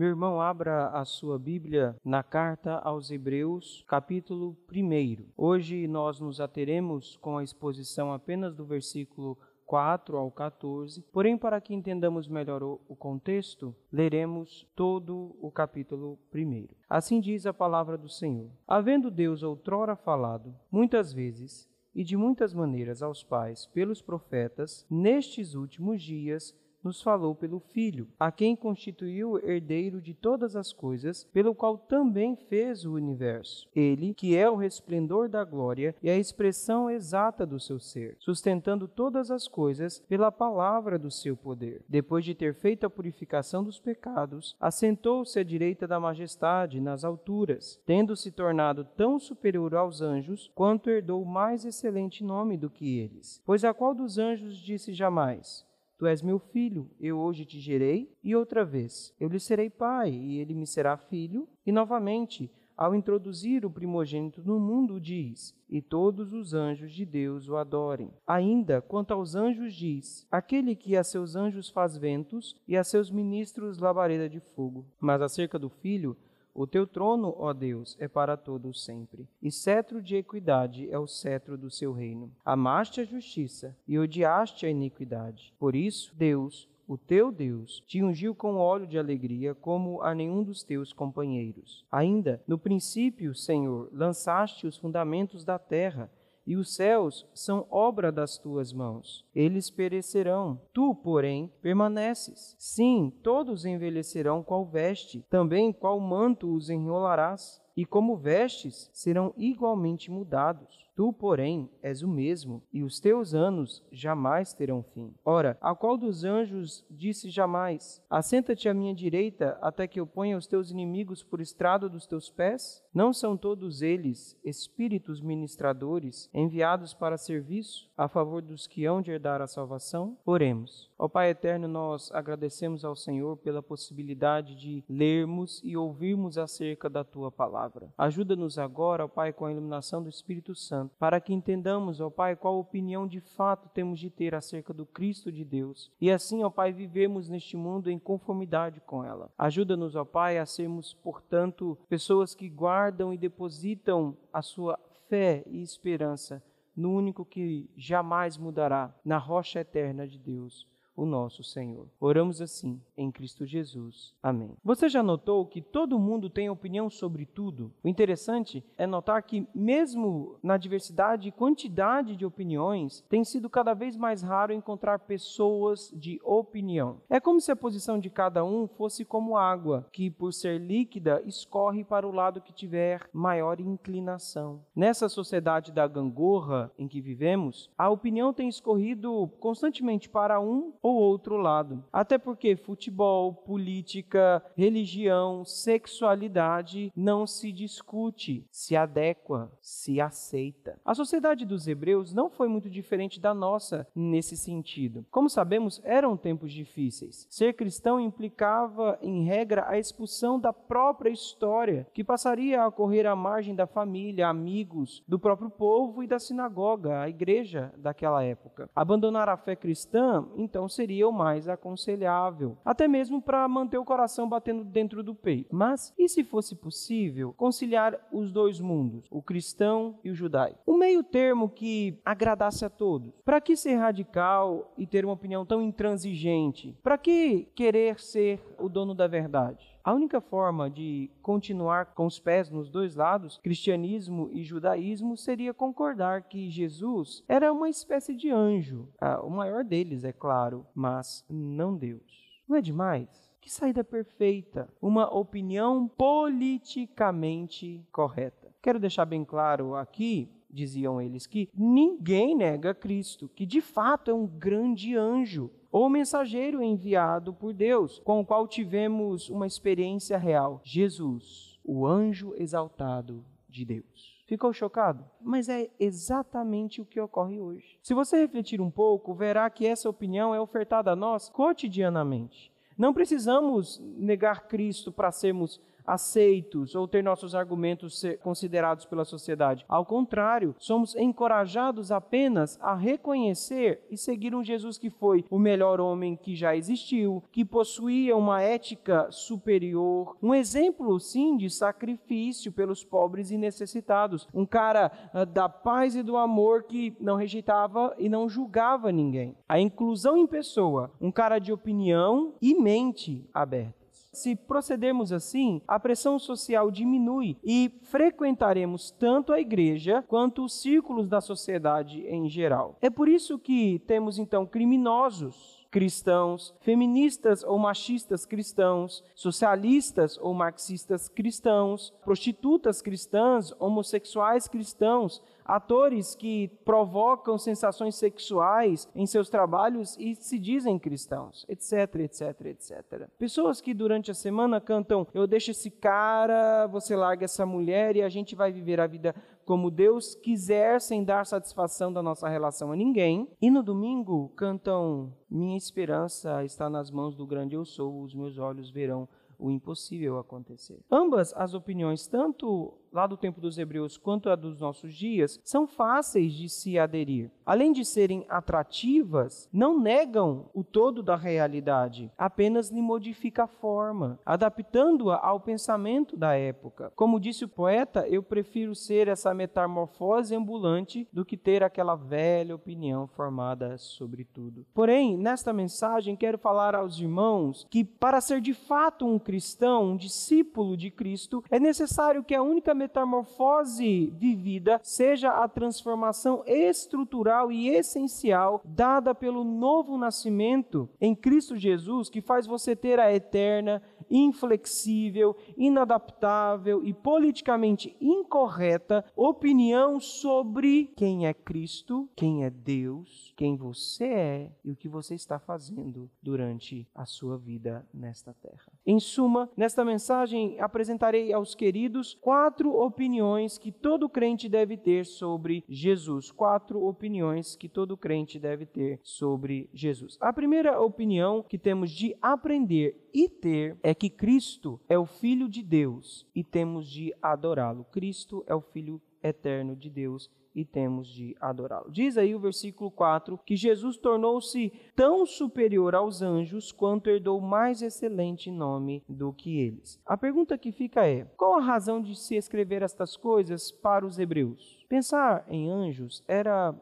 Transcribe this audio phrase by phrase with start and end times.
[0.00, 5.26] Meu irmão, abra a sua Bíblia na carta aos Hebreus, capítulo 1.
[5.36, 9.36] Hoje nós nos ateremos com a exposição apenas do versículo
[9.66, 11.02] 4 ao 14.
[11.12, 16.68] Porém, para que entendamos melhor o contexto, leremos todo o capítulo 1.
[16.88, 22.54] Assim diz a palavra do Senhor: Havendo Deus outrora falado, muitas vezes e de muitas
[22.54, 29.38] maneiras aos pais pelos profetas, nestes últimos dias nos falou pelo Filho, a quem constituiu
[29.38, 33.68] herdeiro de todas as coisas, pelo qual também fez o universo.
[33.74, 38.88] Ele, que é o resplendor da glória e a expressão exata do seu ser, sustentando
[38.88, 41.84] todas as coisas pela palavra do seu poder.
[41.88, 47.80] Depois de ter feito a purificação dos pecados, assentou-se à direita da majestade nas alturas,
[47.84, 53.42] tendo se tornado tão superior aos anjos, quanto herdou mais excelente nome do que eles.
[53.44, 55.66] Pois a qual dos anjos disse jamais:
[56.00, 60.10] Tu és meu filho, eu hoje te gerei, e outra vez, eu lhe serei pai,
[60.10, 61.46] e ele me será filho.
[61.66, 67.50] E novamente, ao introduzir o primogênito no mundo, diz: E todos os anjos de Deus
[67.50, 68.10] o adorem.
[68.26, 73.10] Ainda, quanto aos anjos, diz: Aquele que a seus anjos faz ventos e a seus
[73.10, 74.86] ministros labareda de fogo.
[74.98, 76.16] Mas acerca do filho,
[76.54, 81.06] o teu trono, ó Deus, é para todos sempre, e cetro de equidade é o
[81.06, 82.30] cetro do seu reino.
[82.44, 85.54] Amaste a justiça e odiaste a iniquidade.
[85.58, 90.42] Por isso, Deus, o teu Deus, te ungiu com óleo de alegria, como a nenhum
[90.42, 91.86] dos teus companheiros.
[91.88, 96.10] Ainda, no princípio, Senhor, lançaste os fundamentos da terra,
[96.50, 99.24] e os céus são obra das tuas mãos.
[99.32, 102.56] Eles perecerão, tu, porém, permaneces.
[102.58, 110.10] Sim, todos envelhecerão qual veste, também qual manto os enrolarás, e como vestes serão igualmente
[110.10, 110.90] mudados.
[110.96, 115.14] Tu, porém, és o mesmo, e os teus anos jamais terão fim.
[115.24, 120.36] Ora, a qual dos anjos disse jamais: Assenta-te à minha direita, até que eu ponha
[120.36, 122.84] os teus inimigos por estrado dos teus pés?
[122.92, 129.12] Não são todos eles espíritos ministradores, enviados para serviço a favor dos que hão de
[129.12, 130.18] herdar a salvação?
[130.26, 130.90] Oremos.
[130.98, 137.04] Ó Pai eterno, nós agradecemos ao Senhor pela possibilidade de lermos e ouvirmos acerca da
[137.04, 137.92] tua palavra.
[137.96, 142.34] Ajuda-nos agora, ó Pai, com a iluminação do Espírito Santo para que entendamos, ó Pai,
[142.34, 145.92] qual opinião de fato temos de ter acerca do Cristo de Deus.
[146.00, 149.30] E assim, ó Pai, vivemos neste mundo em conformidade com ela.
[149.38, 152.79] Ajuda-nos, ó Pai, a sermos, portanto, pessoas que guardam
[153.12, 156.42] e depositam a sua fé e esperança
[156.74, 161.88] no único que jamais mudará, na rocha eterna de Deus o nosso Senhor.
[162.00, 164.14] Oramos assim, em Cristo Jesus.
[164.22, 164.56] Amém.
[164.62, 167.72] Você já notou que todo mundo tem opinião sobre tudo?
[167.82, 173.74] O interessante é notar que, mesmo na diversidade e quantidade de opiniões, tem sido cada
[173.74, 177.00] vez mais raro encontrar pessoas de opinião.
[177.08, 181.22] É como se a posição de cada um fosse como água, que, por ser líquida,
[181.26, 184.62] escorre para o lado que tiver maior inclinação.
[184.74, 190.96] Nessa sociedade da gangorra em que vivemos, a opinião tem escorrido constantemente para um ou
[190.96, 191.84] outro lado.
[191.92, 200.78] Até porque futebol, política, religião, sexualidade não se discute, se adequa, se aceita.
[200.84, 205.04] A sociedade dos hebreus não foi muito diferente da nossa nesse sentido.
[205.10, 207.26] Como sabemos, eram tempos difíceis.
[207.30, 213.14] Ser cristão implicava, em regra, a expulsão da própria história, que passaria a ocorrer à
[213.14, 218.70] margem da família, amigos, do próprio povo e da sinagoga, a igreja daquela época.
[218.74, 224.28] Abandonar a fé cristã, então, seria o mais aconselhável, até mesmo para manter o coração
[224.28, 225.54] batendo dentro do peito.
[225.54, 230.58] Mas e se fosse possível conciliar os dois mundos, o cristão e o judaico?
[230.66, 233.12] Um meio termo que agradasse a todos.
[233.24, 236.76] Para que ser radical e ter uma opinião tão intransigente?
[236.82, 239.79] Para que querer ser o dono da verdade?
[239.82, 245.54] A única forma de continuar com os pés nos dois lados, cristianismo e judaísmo, seria
[245.54, 248.88] concordar que Jesus era uma espécie de anjo.
[249.00, 252.02] Ah, o maior deles, é claro, mas não Deus.
[252.46, 253.08] Não é demais?
[253.40, 254.68] Que saída perfeita!
[254.82, 258.54] Uma opinião politicamente correta.
[258.60, 264.14] Quero deixar bem claro aqui diziam eles, que ninguém nega Cristo, que de fato é
[264.14, 270.60] um grande anjo ou mensageiro enviado por Deus, com o qual tivemos uma experiência real:
[270.64, 274.20] Jesus, o anjo exaltado de Deus.
[274.26, 275.04] Ficou chocado?
[275.20, 277.78] Mas é exatamente o que ocorre hoje.
[277.82, 282.52] Se você refletir um pouco, verá que essa opinião é ofertada a nós cotidianamente.
[282.78, 289.64] Não precisamos negar Cristo para sermos aceitos ou ter nossos argumentos considerados pela sociedade.
[289.68, 295.80] Ao contrário, somos encorajados apenas a reconhecer e seguir um Jesus que foi o melhor
[295.80, 302.84] homem que já existiu, que possuía uma ética superior, um exemplo sim de sacrifício pelos
[302.84, 308.08] pobres e necessitados, um cara uh, da paz e do amor que não rejeitava e
[308.08, 309.36] não julgava ninguém.
[309.48, 313.79] A inclusão em pessoa, um cara de opinião e mente aberta.
[314.12, 321.08] Se procedermos assim, a pressão social diminui e frequentaremos tanto a igreja quanto os círculos
[321.08, 322.76] da sociedade em geral.
[322.80, 331.08] É por isso que temos então criminosos cristãos, feministas ou machistas cristãos, socialistas ou marxistas
[331.08, 340.38] cristãos, prostitutas cristãs, homossexuais cristãos, atores que provocam sensações sexuais em seus trabalhos e se
[340.38, 343.08] dizem cristãos, etc, etc, etc.
[343.18, 348.02] Pessoas que durante a semana cantam: Eu deixo esse cara, você larga essa mulher e
[348.02, 349.14] a gente vai viver a vida
[349.50, 353.26] como Deus quiser, sem dar satisfação da nossa relação a ninguém.
[353.42, 358.38] E no domingo cantam: Minha esperança está nas mãos do grande eu sou, os meus
[358.38, 360.78] olhos verão o impossível acontecer.
[360.88, 365.66] Ambas as opiniões, tanto lá do tempo dos hebreus quanto a dos nossos dias, são
[365.66, 367.30] fáceis de se aderir.
[367.44, 374.18] Além de serem atrativas, não negam o todo da realidade, apenas lhe modifica a forma,
[374.24, 376.92] adaptando-a ao pensamento da época.
[376.94, 382.54] Como disse o poeta, eu prefiro ser essa metamorfose ambulante do que ter aquela velha
[382.54, 384.66] opinião formada sobre tudo.
[384.72, 389.96] Porém, nesta mensagem quero falar aos irmãos que para ser de fato um cristão, um
[389.96, 397.68] discípulo de Cristo, é necessário que a única metamorfose vivida seja a transformação estrutural e
[397.68, 405.36] essencial dada pelo novo nascimento em Cristo Jesus, que faz você ter a eterna, inflexível,
[405.58, 414.52] inadaptável e politicamente incorreta opinião sobre quem é Cristo, quem é Deus, quem você é
[414.64, 418.72] e o que você está fazendo durante a sua vida nesta terra.
[418.86, 425.62] Em suma, nesta mensagem apresentarei aos queridos quatro opiniões que todo crente deve ter sobre
[425.68, 426.30] Jesus.
[426.30, 430.16] Quatro opiniões que todo crente deve ter sobre Jesus.
[430.20, 435.48] A primeira opinião que temos de aprender e ter é que Cristo é o Filho
[435.48, 437.84] de Deus e temos de adorá-lo.
[437.84, 441.90] Cristo é o Filho eterno de Deus e temos de adorá-lo.
[441.90, 447.82] Diz aí o versículo 4 que Jesus tornou-se tão superior aos anjos quanto herdou mais
[447.82, 450.00] excelente nome do que eles.
[450.04, 454.18] A pergunta que fica é: qual a razão de se escrever estas coisas para os
[454.18, 454.84] hebreus?
[454.88, 456.74] Pensar em anjos era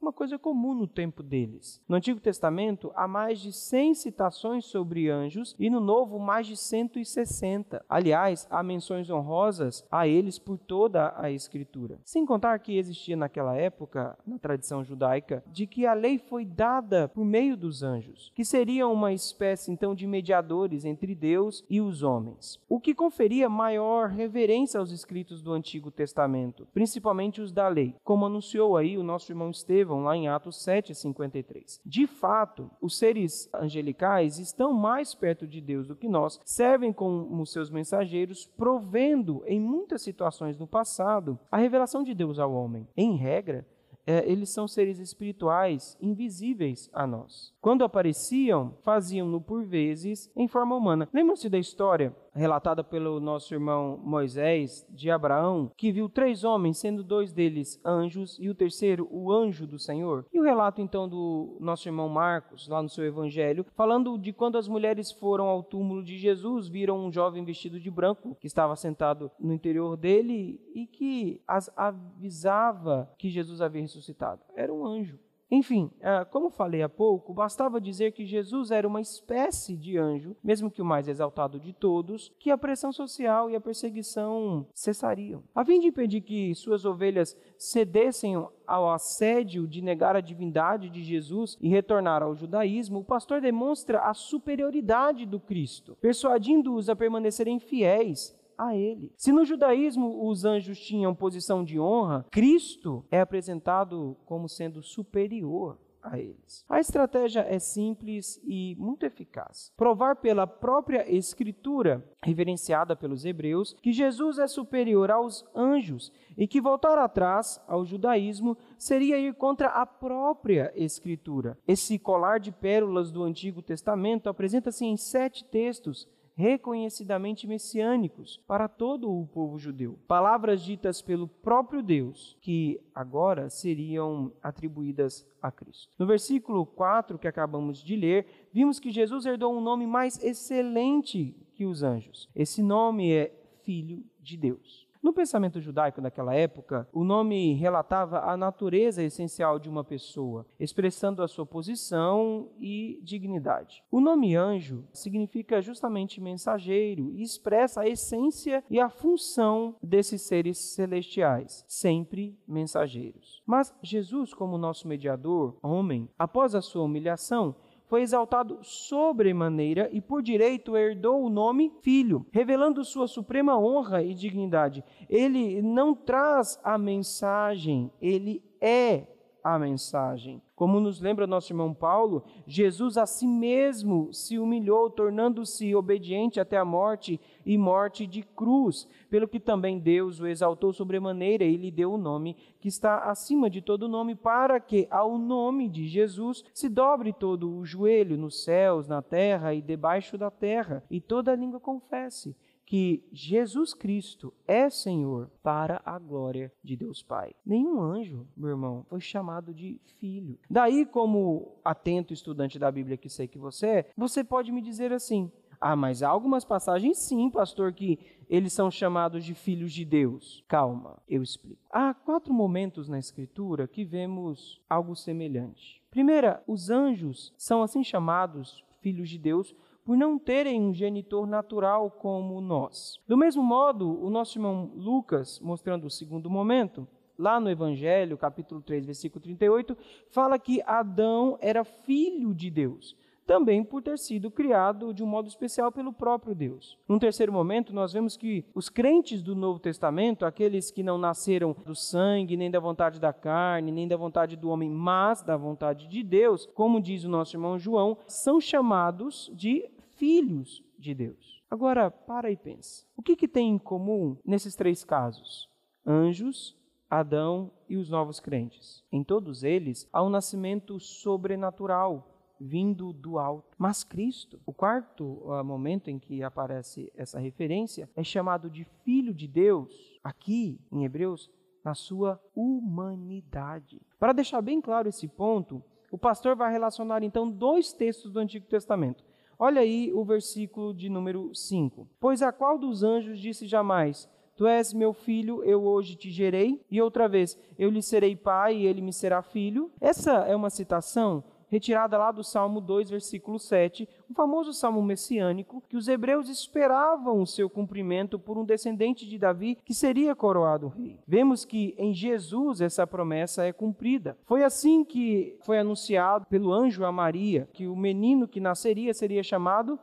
[0.00, 1.80] uma coisa comum no tempo deles.
[1.86, 6.56] No Antigo Testamento, há mais de 100 citações sobre anjos e no Novo, mais de
[6.56, 7.84] 160.
[7.88, 11.98] Aliás, há menções honrosas a eles por toda a Escritura.
[12.04, 17.08] Sem contar que existia naquela época, na tradição judaica, de que a lei foi dada
[17.08, 22.02] por meio dos anjos, que seriam uma espécie então de mediadores entre Deus e os
[22.02, 27.94] homens, o que conferia maior reverência aos escritos do Antigo Testamento, principalmente os da lei,
[28.02, 31.80] como anunciou aí o nosso irmão Estevão lá em Atos 7:53.
[31.84, 37.44] De fato, os seres angelicais estão mais perto de Deus do que nós, servem como
[37.44, 42.86] seus mensageiros, provendo em muitas situações no passado a revelação de Deus ao homem.
[42.96, 43.66] Em regra,
[44.06, 47.54] é, eles são seres espirituais invisíveis a nós.
[47.60, 51.08] Quando apareciam, faziam-no por vezes em forma humana.
[51.12, 57.02] Lembram-se da história relatada pelo nosso irmão Moisés, de Abraão, que viu três homens, sendo
[57.02, 60.24] dois deles anjos e o terceiro o anjo do Senhor.
[60.32, 64.58] E o relato então do nosso irmão Marcos, lá no seu evangelho, falando de quando
[64.58, 68.76] as mulheres foram ao túmulo de Jesus, viram um jovem vestido de branco que estava
[68.76, 74.40] sentado no interior dele e que as avisava que Jesus havia ressuscitado.
[74.54, 75.18] Era um anjo.
[75.50, 80.36] Enfim, ah, como falei há pouco, bastava dizer que Jesus era uma espécie de anjo,
[80.44, 85.42] mesmo que o mais exaltado de todos, que a pressão social e a perseguição cessariam.
[85.54, 91.02] A fim de impedir que suas ovelhas cedessem ao assédio de negar a divindade de
[91.02, 97.58] Jesus e retornar ao judaísmo, o pastor demonstra a superioridade do Cristo, persuadindo-os a permanecerem
[97.58, 99.12] fiéis a ele.
[99.16, 105.78] Se no judaísmo os anjos tinham posição de honra, Cristo é apresentado como sendo superior
[106.02, 106.64] a eles.
[106.68, 109.72] A estratégia é simples e muito eficaz.
[109.76, 116.60] Provar pela própria Escritura, reverenciada pelos hebreus, que Jesus é superior aos anjos e que
[116.60, 121.58] voltar atrás ao judaísmo seria ir contra a própria Escritura.
[121.66, 126.08] Esse colar de pérolas do Antigo Testamento apresenta-se em sete textos
[126.40, 129.98] reconhecidamente messiânicos para todo o povo judeu.
[130.08, 135.92] Palavras ditas pelo próprio Deus, que agora seriam atribuídas a Cristo.
[135.98, 141.36] No versículo 4 que acabamos de ler, vimos que Jesus herdou um nome mais excelente
[141.54, 142.28] que os anjos.
[142.34, 143.32] Esse nome é
[143.62, 144.89] Filho de Deus.
[145.02, 151.22] No pensamento judaico daquela época, o nome relatava a natureza essencial de uma pessoa, expressando
[151.22, 153.82] a sua posição e dignidade.
[153.90, 160.58] O nome anjo significa justamente mensageiro e expressa a essência e a função desses seres
[160.58, 163.42] celestiais, sempre mensageiros.
[163.46, 167.56] Mas Jesus, como nosso mediador, homem, após a sua humilhação,
[167.90, 174.14] foi exaltado sobremaneira e por direito herdou o nome Filho, revelando sua suprema honra e
[174.14, 174.84] dignidade.
[175.08, 179.08] Ele não traz a mensagem, ele é
[179.42, 180.42] a mensagem.
[180.54, 186.58] Como nos lembra nosso irmão Paulo, Jesus a si mesmo se humilhou, tornando-se obediente até
[186.58, 191.70] a morte e morte de cruz, pelo que também Deus o exaltou sobremaneira e lhe
[191.70, 196.44] deu o nome que está acima de todo nome, para que ao nome de Jesus
[196.52, 201.34] se dobre todo o joelho nos céus, na terra e debaixo da terra, e toda
[201.34, 202.36] língua confesse
[202.70, 207.34] que Jesus Cristo é Senhor para a glória de Deus Pai.
[207.44, 210.38] Nenhum anjo, meu irmão, foi chamado de filho.
[210.48, 214.92] Daí, como atento estudante da Bíblia que sei que você é, você pode me dizer
[214.92, 217.98] assim: ah, mas há algumas passagens, sim, pastor, que
[218.28, 220.44] eles são chamados de filhos de Deus.
[220.46, 221.60] Calma, eu explico.
[221.72, 225.82] Há quatro momentos na Escritura que vemos algo semelhante.
[225.90, 229.52] Primeira, os anjos são assim chamados filhos de Deus
[229.90, 233.00] por não terem um genitor natural como nós.
[233.08, 236.86] Do mesmo modo, o nosso irmão Lucas, mostrando o segundo momento,
[237.18, 239.76] lá no Evangelho, capítulo 3, versículo 38,
[240.08, 242.96] fala que Adão era filho de Deus
[243.30, 246.76] também por ter sido criado de um modo especial pelo próprio Deus.
[246.88, 251.54] Num terceiro momento, nós vemos que os crentes do Novo Testamento, aqueles que não nasceram
[251.64, 255.86] do sangue, nem da vontade da carne, nem da vontade do homem, mas da vontade
[255.86, 259.70] de Deus, como diz o nosso irmão João, são chamados de
[260.00, 261.44] filhos de Deus.
[261.50, 262.86] Agora, para e pensa.
[262.96, 265.46] O que, que tem em comum nesses três casos?
[265.86, 266.56] Anjos,
[266.88, 268.82] Adão e os novos crentes.
[268.90, 273.54] Em todos eles há um nascimento sobrenatural, vindo do alto.
[273.58, 279.12] Mas Cristo, o quarto uh, momento em que aparece essa referência, é chamado de Filho
[279.12, 281.30] de Deus, aqui em Hebreus,
[281.62, 283.82] na sua humanidade.
[283.98, 288.46] Para deixar bem claro esse ponto, o pastor vai relacionar então dois textos do Antigo
[288.46, 289.09] Testamento.
[289.42, 291.88] Olha aí o versículo de número 5.
[291.98, 294.06] Pois a qual dos anjos disse jamais:
[294.36, 298.58] Tu és meu filho, eu hoje te gerei, e outra vez, eu lhe serei pai
[298.58, 299.70] e ele me será filho.
[299.80, 305.62] Essa é uma citação retirada lá do Salmo 2, versículo 7, o famoso salmo messiânico,
[305.68, 310.68] que os hebreus esperavam o seu cumprimento por um descendente de Davi que seria coroado
[310.68, 310.98] rei.
[311.06, 314.16] Vemos que em Jesus essa promessa é cumprida.
[314.24, 319.22] Foi assim que foi anunciado pelo anjo a Maria que o menino que nasceria seria
[319.22, 319.78] chamado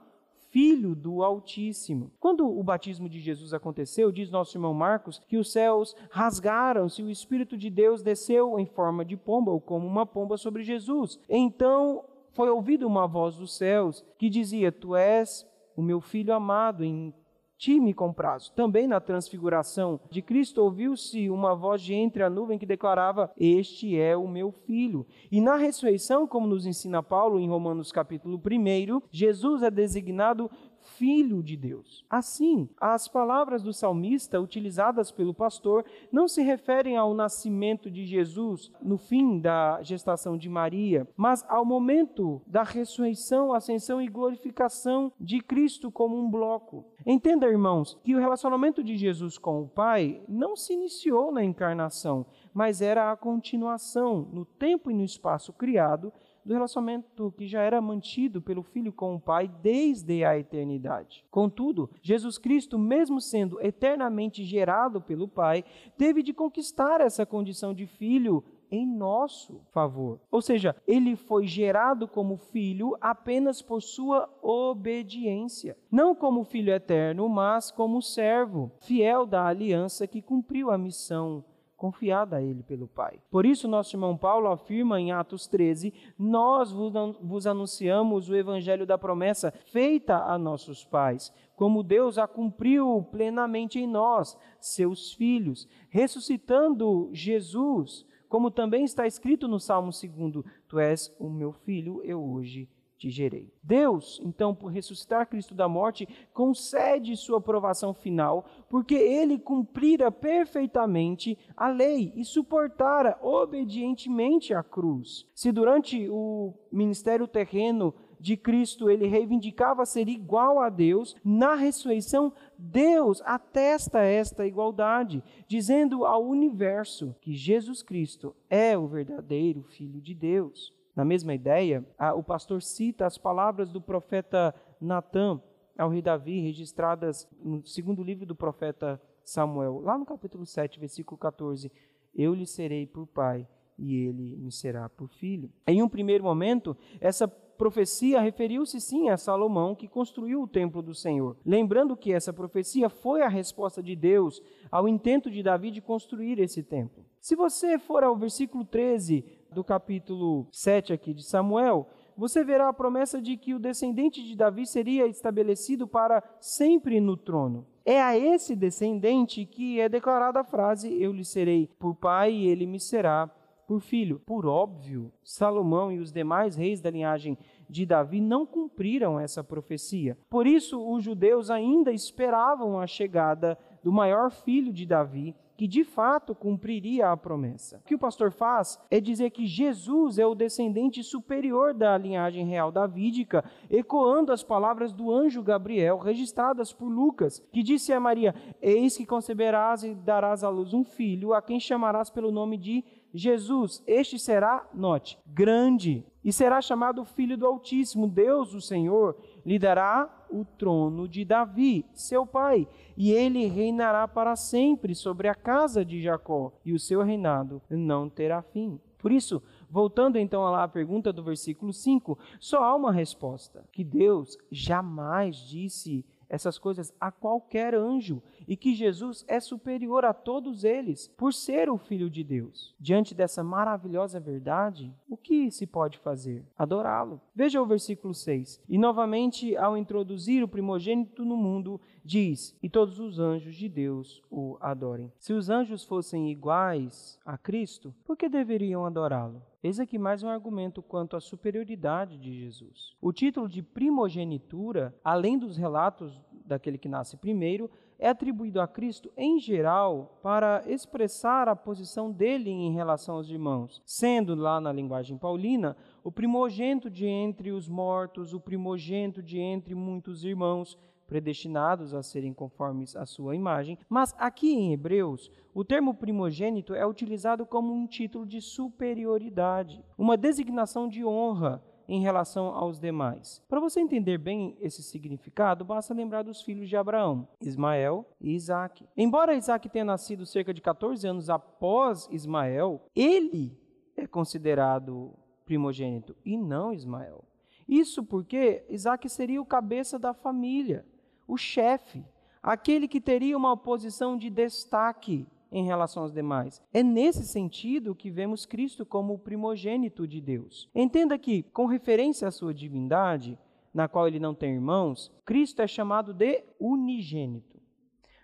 [0.49, 2.11] Filho do Altíssimo.
[2.19, 7.05] Quando o batismo de Jesus aconteceu, diz nosso irmão Marcos, que os céus rasgaram-se e
[7.05, 11.19] o Espírito de Deus desceu em forma de pomba, ou como uma pomba sobre Jesus.
[11.29, 16.83] Então foi ouvida uma voz dos céus que dizia: Tu és o meu filho amado,
[16.83, 17.13] em
[17.57, 18.51] ti me comprazo.
[18.53, 23.99] Também na transfiguração de Cristo ouviu-se uma voz de entre a nuvem que declarava: Este
[23.99, 25.05] é o meu filho.
[25.31, 30.49] E na ressurreição, como nos ensina Paulo em Romanos capítulo 1, Jesus é designado
[30.95, 32.05] Filho de Deus.
[32.09, 38.71] Assim, as palavras do salmista utilizadas pelo pastor não se referem ao nascimento de Jesus
[38.81, 45.39] no fim da gestação de Maria, mas ao momento da ressurreição, ascensão e glorificação de
[45.39, 46.85] Cristo como um bloco.
[47.05, 52.25] Entenda, irmãos, que o relacionamento de Jesus com o Pai não se iniciou na encarnação,
[52.53, 56.11] mas era a continuação no tempo e no espaço criado
[56.47, 61.25] do relacionamento que já era mantido pelo Filho com o Pai desde a eternidade.
[61.29, 65.65] Contudo, Jesus Cristo, mesmo sendo eternamente gerado pelo Pai,
[65.97, 70.19] teve de conquistar essa condição de filho em nosso favor.
[70.31, 77.27] Ou seja, ele foi gerado como filho apenas por sua obediência, não como filho eterno,
[77.29, 81.43] mas como servo, fiel da aliança que cumpriu a missão
[81.77, 83.21] confiada a ele pelo Pai.
[83.29, 88.97] Por isso, nosso irmão Paulo afirma em Atos 13: Nós vos anunciamos o evangelho da
[88.97, 97.09] promessa feita a nossos pais, como Deus a cumpriu plenamente em nós, seus filhos, ressuscitando
[97.13, 102.67] Jesus, como também está escrito no Salmo 2: Tu és o meu filho, eu hoje
[102.97, 103.53] te gerei.
[103.61, 111.37] Deus, então, por ressuscitar Cristo da morte, concede sua aprovação final, porque ele cumprira perfeitamente
[111.55, 115.27] a lei e suportara obedientemente a cruz.
[115.35, 122.33] Se durante o ministério terreno de Cristo ele reivindicava ser igual a Deus, na ressurreição,
[122.57, 130.15] Deus atesta esta igualdade, dizendo ao universo que Jesus Cristo é o verdadeiro Filho de
[130.15, 130.76] Deus.
[130.97, 131.85] Na mesma ideia,
[132.15, 134.51] o pastor cita as palavras do profeta
[134.81, 135.39] Natan
[135.77, 141.15] ao rei Davi, registradas no segundo livro do profeta Samuel, lá no capítulo 7, versículo
[141.15, 141.71] 14:
[142.15, 145.51] Eu lhe serei por pai e ele me será por filho.
[145.67, 150.95] Em um primeiro momento, essa profecia referiu-se sim a Salomão, que construiu o templo do
[150.95, 151.37] Senhor.
[151.45, 156.39] Lembrando que essa profecia foi a resposta de Deus ao intento de Davi de construir
[156.39, 157.05] esse templo.
[157.19, 159.25] Se você for ao versículo 13
[159.57, 164.35] do capítulo 7 aqui de Samuel, você verá a promessa de que o descendente de
[164.35, 167.65] Davi seria estabelecido para sempre no trono.
[167.83, 172.47] É a esse descendente que é declarada a frase: Eu lhe serei por pai e
[172.47, 173.31] ele me será
[173.67, 174.19] por filho.
[174.19, 177.35] Por óbvio, Salomão e os demais reis da linhagem
[177.67, 180.15] de Davi não cumpriram essa profecia.
[180.29, 185.83] Por isso, os judeus ainda esperavam a chegada do maior filho de Davi, que de
[185.83, 187.77] fato cumpriria a promessa.
[187.77, 192.45] O que o pastor faz é dizer que Jesus é o descendente superior da linhagem
[192.45, 198.35] real davídica, ecoando as palavras do anjo Gabriel registradas por Lucas, que disse a Maria:
[198.61, 202.85] Eis que conceberás e darás à luz um filho, a quem chamarás pelo nome de
[203.11, 203.83] Jesus.
[203.87, 208.07] Este será, note, grande e será chamado Filho do Altíssimo.
[208.07, 214.35] Deus, o Senhor, lhe dará o trono de Davi, seu pai, e ele reinará para
[214.35, 218.79] sempre sobre a casa de Jacó, e o seu reinado não terá fim.
[218.97, 223.83] Por isso, voltando então lá à pergunta do versículo 5, só há uma resposta: que
[223.83, 230.63] Deus jamais disse essas coisas a qualquer anjo e que Jesus é superior a todos
[230.63, 232.75] eles por ser o Filho de Deus.
[232.79, 236.45] Diante dessa maravilhosa verdade, o que se pode fazer?
[236.57, 237.21] Adorá-lo.
[237.35, 238.61] Veja o versículo 6.
[238.67, 244.23] E novamente, ao introduzir o primogênito no mundo, diz: E todos os anjos de Deus
[244.31, 245.11] o adorem.
[245.19, 249.41] Se os anjos fossem iguais a Cristo, por que deveriam adorá-lo?
[249.61, 252.95] Eis aqui mais um argumento quanto à superioridade de Jesus.
[253.01, 259.11] O título de primogenitura, além dos relatos daquele que nasce primeiro, é atribuído a Cristo
[259.17, 265.17] em geral para expressar a posição dele em relação aos irmãos, sendo lá na linguagem
[265.17, 272.03] paulina o primogênito de entre os mortos, o primogênito de entre muitos irmãos, predestinados a
[272.03, 277.73] serem conformes à sua imagem, mas aqui em Hebreus, o termo primogênito é utilizado como
[277.73, 283.41] um título de superioridade, uma designação de honra em relação aos demais.
[283.47, 288.85] Para você entender bem esse significado, basta lembrar dos filhos de Abraão, Ismael e Isaac.
[288.95, 293.57] Embora Isaac tenha nascido cerca de 14 anos após Ismael, ele
[293.95, 295.13] é considerado
[295.45, 297.23] primogênito e não Ismael.
[297.67, 300.85] Isso porque Isaac seria o cabeça da família
[301.27, 302.03] o chefe,
[302.41, 306.61] aquele que teria uma posição de destaque em relação aos demais.
[306.73, 310.69] É nesse sentido que vemos Cristo como o primogênito de Deus.
[310.73, 313.37] Entenda que, com referência à sua divindade,
[313.73, 317.59] na qual ele não tem irmãos, Cristo é chamado de unigênito.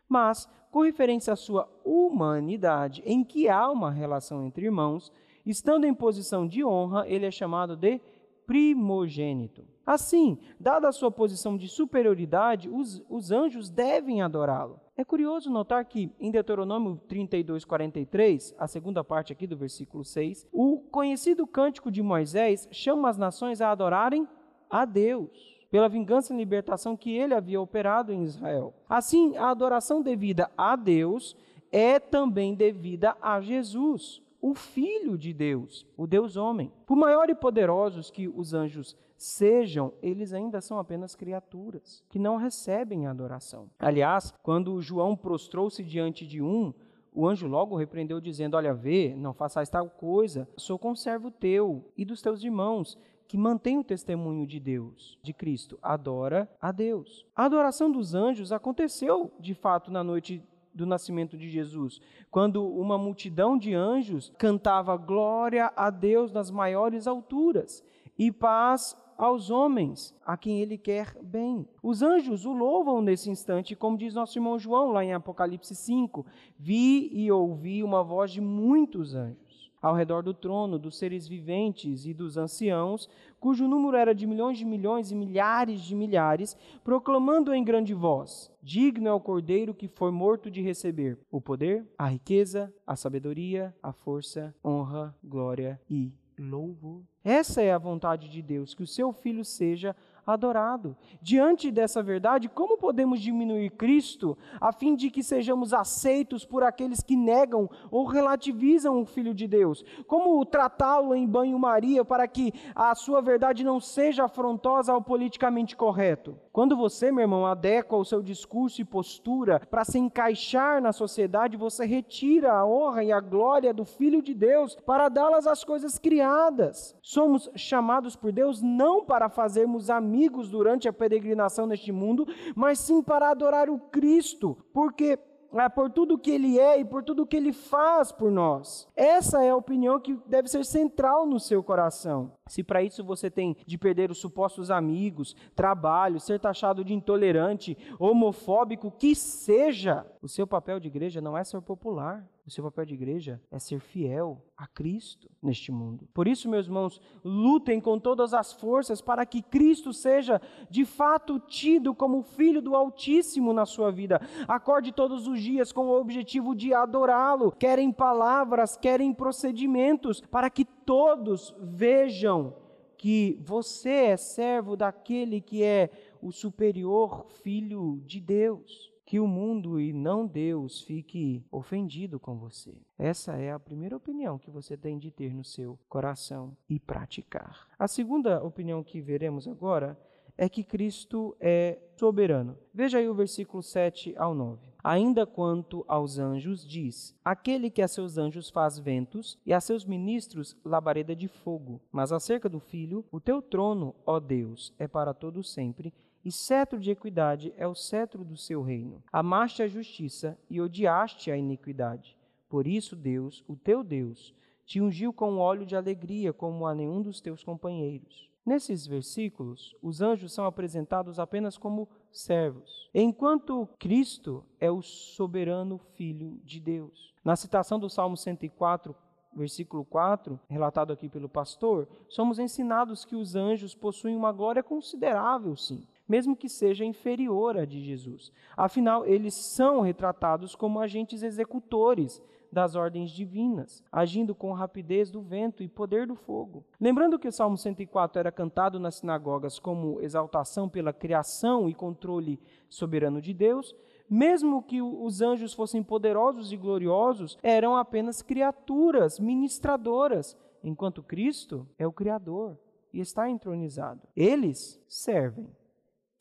[0.08, 5.12] Mas, com referência à sua humanidade, em que há uma relação entre irmãos,
[5.46, 8.02] estando em posição de honra, ele é chamado de
[8.46, 9.73] primogênito.
[9.86, 14.80] Assim, dada a sua posição de superioridade, os, os anjos devem adorá-lo.
[14.96, 20.48] É curioso notar que em Deuteronômio 32, 43, a segunda parte aqui do versículo 6,
[20.52, 24.28] o conhecido cântico de Moisés chama as nações a adorarem
[24.70, 28.76] a Deus pela vingança e libertação que ele havia operado em Israel.
[28.88, 31.36] Assim, a adoração devida a Deus
[31.72, 36.72] é também devida a Jesus, o Filho de Deus, o Deus homem.
[36.86, 42.36] Por maior e poderosos que os anjos sejam, eles ainda são apenas criaturas que não
[42.36, 43.70] recebem adoração.
[43.80, 46.74] Aliás, quando João prostrou-se diante de um,
[47.14, 52.04] o anjo logo repreendeu, dizendo: Olha, vê, não façais tal coisa, sou conservo teu e
[52.04, 55.80] dos teus irmãos, que mantém o testemunho de Deus, de Cristo.
[55.82, 57.26] Adora a Deus.
[57.34, 62.98] A adoração dos anjos aconteceu, de fato, na noite do nascimento de Jesus, quando uma
[62.98, 67.84] multidão de anjos cantava glória a Deus nas maiores alturas
[68.18, 71.68] e paz aos homens, a quem ele quer bem.
[71.82, 76.26] Os anjos o louvam nesse instante, como diz nosso irmão João lá em Apocalipse 5:
[76.58, 82.06] Vi e ouvi uma voz de muitos anjos ao redor do trono, dos seres viventes
[82.06, 87.54] e dos anciãos, cujo número era de milhões de milhões e milhares de milhares, proclamando
[87.54, 92.08] em grande voz: Digno é o cordeiro que foi morto de receber o poder, a
[92.08, 97.04] riqueza, a sabedoria, a força, honra, glória e louvor.
[97.24, 100.96] Essa é a vontade de Deus, que o seu filho seja adorado.
[101.22, 107.02] Diante dessa verdade, como podemos diminuir Cristo a fim de que sejamos aceitos por aqueles
[107.02, 109.84] que negam ou relativizam o Filho de Deus?
[110.08, 116.38] Como tratá-lo em banho-maria para que a sua verdade não seja afrontosa ao politicamente correto?
[116.54, 121.58] Quando você, meu irmão, adequa o seu discurso e postura para se encaixar na sociedade,
[121.58, 125.98] você retira a honra e a glória do Filho de Deus para dá-las às coisas
[125.98, 126.96] criadas.
[127.02, 133.02] Somos chamados por Deus não para fazermos amigos durante a peregrinação neste mundo, mas sim
[133.02, 135.18] para adorar o Cristo, porque
[135.56, 138.88] é por tudo que ele é e por tudo que ele faz por nós.
[138.96, 142.32] Essa é a opinião que deve ser central no seu coração.
[142.48, 147.78] Se para isso você tem de perder os supostos amigos, trabalho, ser taxado de intolerante,
[147.98, 152.28] homofóbico, que seja, o seu papel de igreja não é ser popular.
[152.46, 156.06] O seu papel de igreja é ser fiel a Cristo neste mundo.
[156.14, 161.40] Por isso, meus irmãos, lutem com todas as forças para que Cristo seja de fato
[161.40, 164.20] tido como Filho do Altíssimo na sua vida.
[164.46, 170.66] Acorde todos os dias com o objetivo de adorá-lo, querem palavras, querem procedimentos, para que
[170.86, 172.56] todos vejam
[172.98, 175.90] que você é servo daquele que é
[176.22, 182.82] o superior Filho de Deus que o mundo e não Deus fique ofendido com você.
[182.98, 187.68] Essa é a primeira opinião que você tem de ter no seu coração e praticar.
[187.78, 190.00] A segunda opinião que veremos agora
[190.36, 192.58] é que Cristo é soberano.
[192.74, 194.73] Veja aí o versículo 7 ao 9.
[194.84, 199.86] Ainda quanto aos anjos, diz: Aquele que a seus anjos faz ventos e a seus
[199.86, 201.80] ministros labareda de fogo.
[201.92, 205.94] Mas acerca do filho, o teu trono, ó Deus, é para todo sempre
[206.26, 209.04] e cetro de equidade é o cetro do seu reino.
[209.12, 212.18] Amaste a justiça e odiaste a iniquidade.
[212.48, 214.34] Por isso, Deus, o teu Deus,
[214.66, 218.30] te ungiu com óleo de alegria como a nenhum dos teus companheiros.
[218.46, 226.40] Nesses versículos, os anjos são apresentados apenas como servos, enquanto Cristo é o soberano Filho
[226.44, 227.14] de Deus.
[227.26, 228.96] Na citação do Salmo 104,
[229.36, 235.56] versículo 4, relatado aqui pelo pastor, somos ensinados que os anjos possuem uma glória considerável,
[235.56, 238.32] sim mesmo que seja inferior à de Jesus.
[238.56, 242.22] Afinal, eles são retratados como agentes executores
[242.54, 246.64] das ordens divinas, agindo com rapidez do vento e poder do fogo.
[246.80, 252.40] Lembrando que o Salmo 104 era cantado nas sinagogas como exaltação pela criação e controle
[252.70, 253.76] soberano de Deus,
[254.10, 261.88] mesmo que os anjos fossem poderosos e gloriosos, eram apenas criaturas ministradoras, enquanto Cristo é
[261.88, 262.58] o Criador
[262.94, 264.08] e está entronizado.
[264.16, 265.50] Eles servem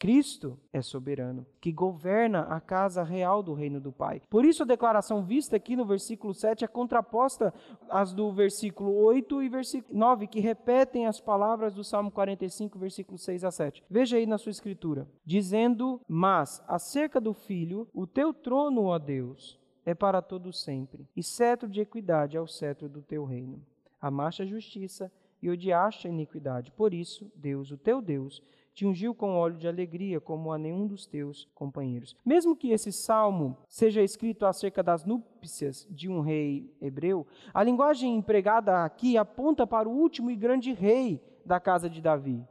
[0.03, 4.21] Cristo é soberano, que governa a casa real do reino do Pai.
[4.29, 7.55] Por isso, a declaração vista aqui no versículo 7 é contraposta
[7.89, 13.17] às do versículo 8 e versículo 9, que repetem as palavras do Salmo 45, versículo
[13.17, 13.85] 6 a 7.
[13.89, 19.57] Veja aí na sua escritura: dizendo, Mas acerca do filho, o teu trono, ó Deus,
[19.87, 23.65] é para todo sempre, e cetro de equidade é o cetro do teu reino.
[24.01, 26.73] Amaste a justiça e odiaste a iniquidade.
[26.73, 28.43] Por isso, Deus, o teu Deus,
[28.75, 32.17] te ungiu com óleo de alegria, como a nenhum dos teus companheiros.
[32.25, 38.17] Mesmo que esse salmo seja escrito acerca das núpcias de um rei hebreu, a linguagem
[38.17, 42.47] empregada aqui aponta para o último e grande rei da casa de Davi.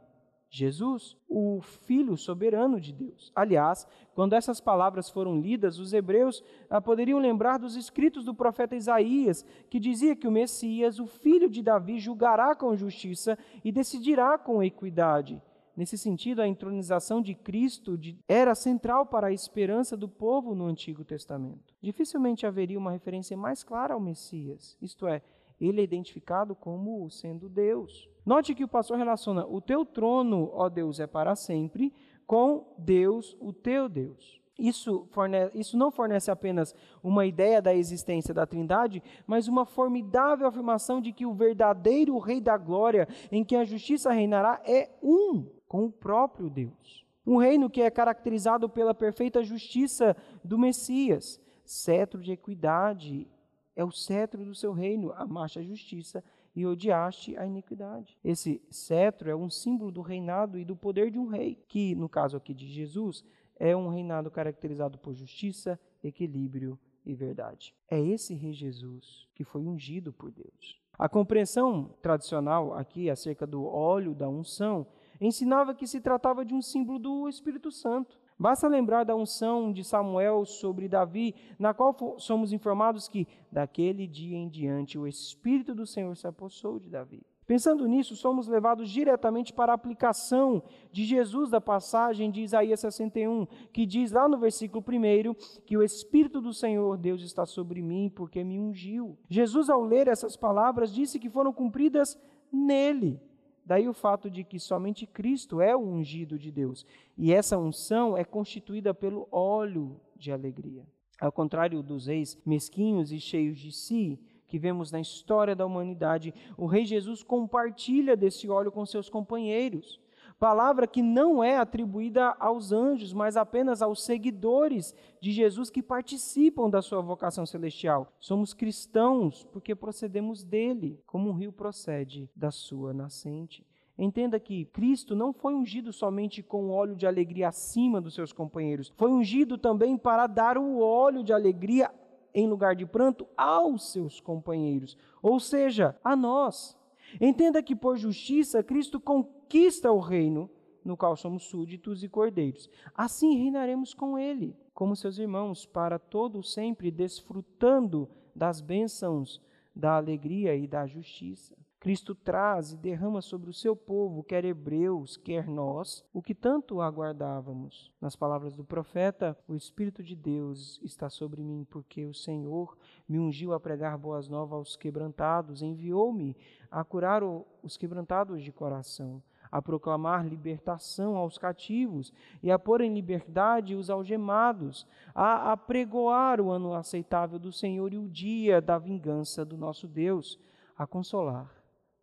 [0.54, 3.32] Jesus, o Filho soberano de Deus.
[3.34, 8.76] Aliás, quando essas palavras foram lidas, os hebreus ah, poderiam lembrar dos escritos do profeta
[8.76, 14.36] Isaías, que dizia que o Messias, o filho de Davi, julgará com justiça e decidirá
[14.36, 15.40] com equidade.
[15.74, 21.04] Nesse sentido, a entronização de Cristo era central para a esperança do povo no Antigo
[21.04, 21.74] Testamento.
[21.80, 25.22] Dificilmente haveria uma referência mais clara ao Messias, isto é,
[25.58, 28.08] ele é identificado como sendo Deus.
[28.24, 31.92] Note que o pastor relaciona o teu trono, ó Deus, é para sempre,
[32.26, 34.42] com Deus, o teu Deus.
[34.58, 40.46] Isso, fornece, isso não fornece apenas uma ideia da existência da Trindade, mas uma formidável
[40.46, 45.46] afirmação de que o verdadeiro Rei da Glória, em que a justiça reinará, é um
[45.72, 47.02] com o próprio Deus.
[47.26, 51.40] Um reino que é caracterizado pela perfeita justiça do Messias.
[51.64, 53.26] Cetro de equidade
[53.74, 56.22] é o cetro do seu reino, amaste a justiça
[56.54, 58.18] e odiaste a iniquidade.
[58.22, 62.06] Esse cetro é um símbolo do reinado e do poder de um rei, que, no
[62.06, 63.24] caso aqui de Jesus,
[63.58, 67.74] é um reinado caracterizado por justiça, equilíbrio e verdade.
[67.88, 70.82] É esse rei Jesus que foi ungido por Deus.
[70.98, 74.86] A compreensão tradicional aqui acerca do óleo da unção
[75.26, 78.20] ensinava que se tratava de um símbolo do Espírito Santo.
[78.38, 84.36] Basta lembrar da unção de Samuel sobre Davi, na qual somos informados que, daquele dia
[84.36, 87.22] em diante, o Espírito do Senhor se apossou de Davi.
[87.46, 93.46] Pensando nisso, somos levados diretamente para a aplicação de Jesus da passagem de Isaías 61,
[93.72, 98.10] que diz lá no versículo 1 que o Espírito do Senhor Deus está sobre mim
[98.14, 99.18] porque me ungiu.
[99.28, 102.18] Jesus, ao ler essas palavras, disse que foram cumpridas
[102.50, 103.20] nele.
[103.64, 106.84] Daí o fato de que somente Cristo é o ungido de Deus.
[107.16, 110.84] E essa unção é constituída pelo óleo de alegria.
[111.20, 116.34] Ao contrário dos reis mesquinhos e cheios de si, que vemos na história da humanidade,
[116.58, 120.01] o Rei Jesus compartilha desse óleo com seus companheiros.
[120.42, 126.68] Palavra que não é atribuída aos anjos, mas apenas aos seguidores de Jesus que participam
[126.68, 128.12] da sua vocação celestial.
[128.18, 133.64] Somos cristãos porque procedemos dele, como um rio procede da sua nascente.
[133.96, 138.92] Entenda que Cristo não foi ungido somente com óleo de alegria acima dos seus companheiros,
[138.96, 141.88] foi ungido também para dar o óleo de alegria
[142.34, 146.76] em lugar de pranto aos seus companheiros, ou seja, a nós.
[147.20, 150.50] Entenda que por justiça Cristo conquista o reino
[150.84, 152.68] no qual somos súditos e cordeiros.
[152.94, 159.40] Assim reinaremos com ele, como seus irmãos, para todo sempre desfrutando das bênçãos
[159.74, 161.56] da alegria e da justiça.
[161.82, 166.80] Cristo traz e derrama sobre o seu povo, quer hebreus, quer nós, o que tanto
[166.80, 167.90] aguardávamos.
[168.00, 173.18] Nas palavras do profeta, o Espírito de Deus está sobre mim, porque o Senhor me
[173.18, 176.36] ungiu a pregar boas novas aos quebrantados, enviou-me
[176.72, 182.10] a curar os quebrantados de coração, a proclamar libertação aos cativos
[182.42, 187.98] e a pôr em liberdade os algemados, a apregoar o ano aceitável do Senhor e
[187.98, 190.40] o dia da vingança do nosso Deus,
[190.74, 191.54] a consolar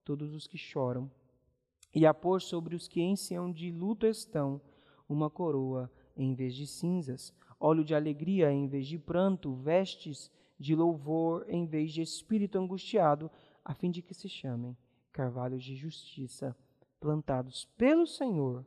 [0.06, 1.10] todos os que choram,
[1.94, 4.62] e a pôr sobre os que em Sião de luto estão
[5.08, 10.76] uma coroa em vez de cinzas, óleo de alegria em vez de pranto, vestes de
[10.76, 13.32] louvor em vez de espírito angustiado,
[13.64, 14.78] a fim de que se chamem
[15.12, 16.56] carvalhos de justiça,
[17.00, 18.66] plantados pelo Senhor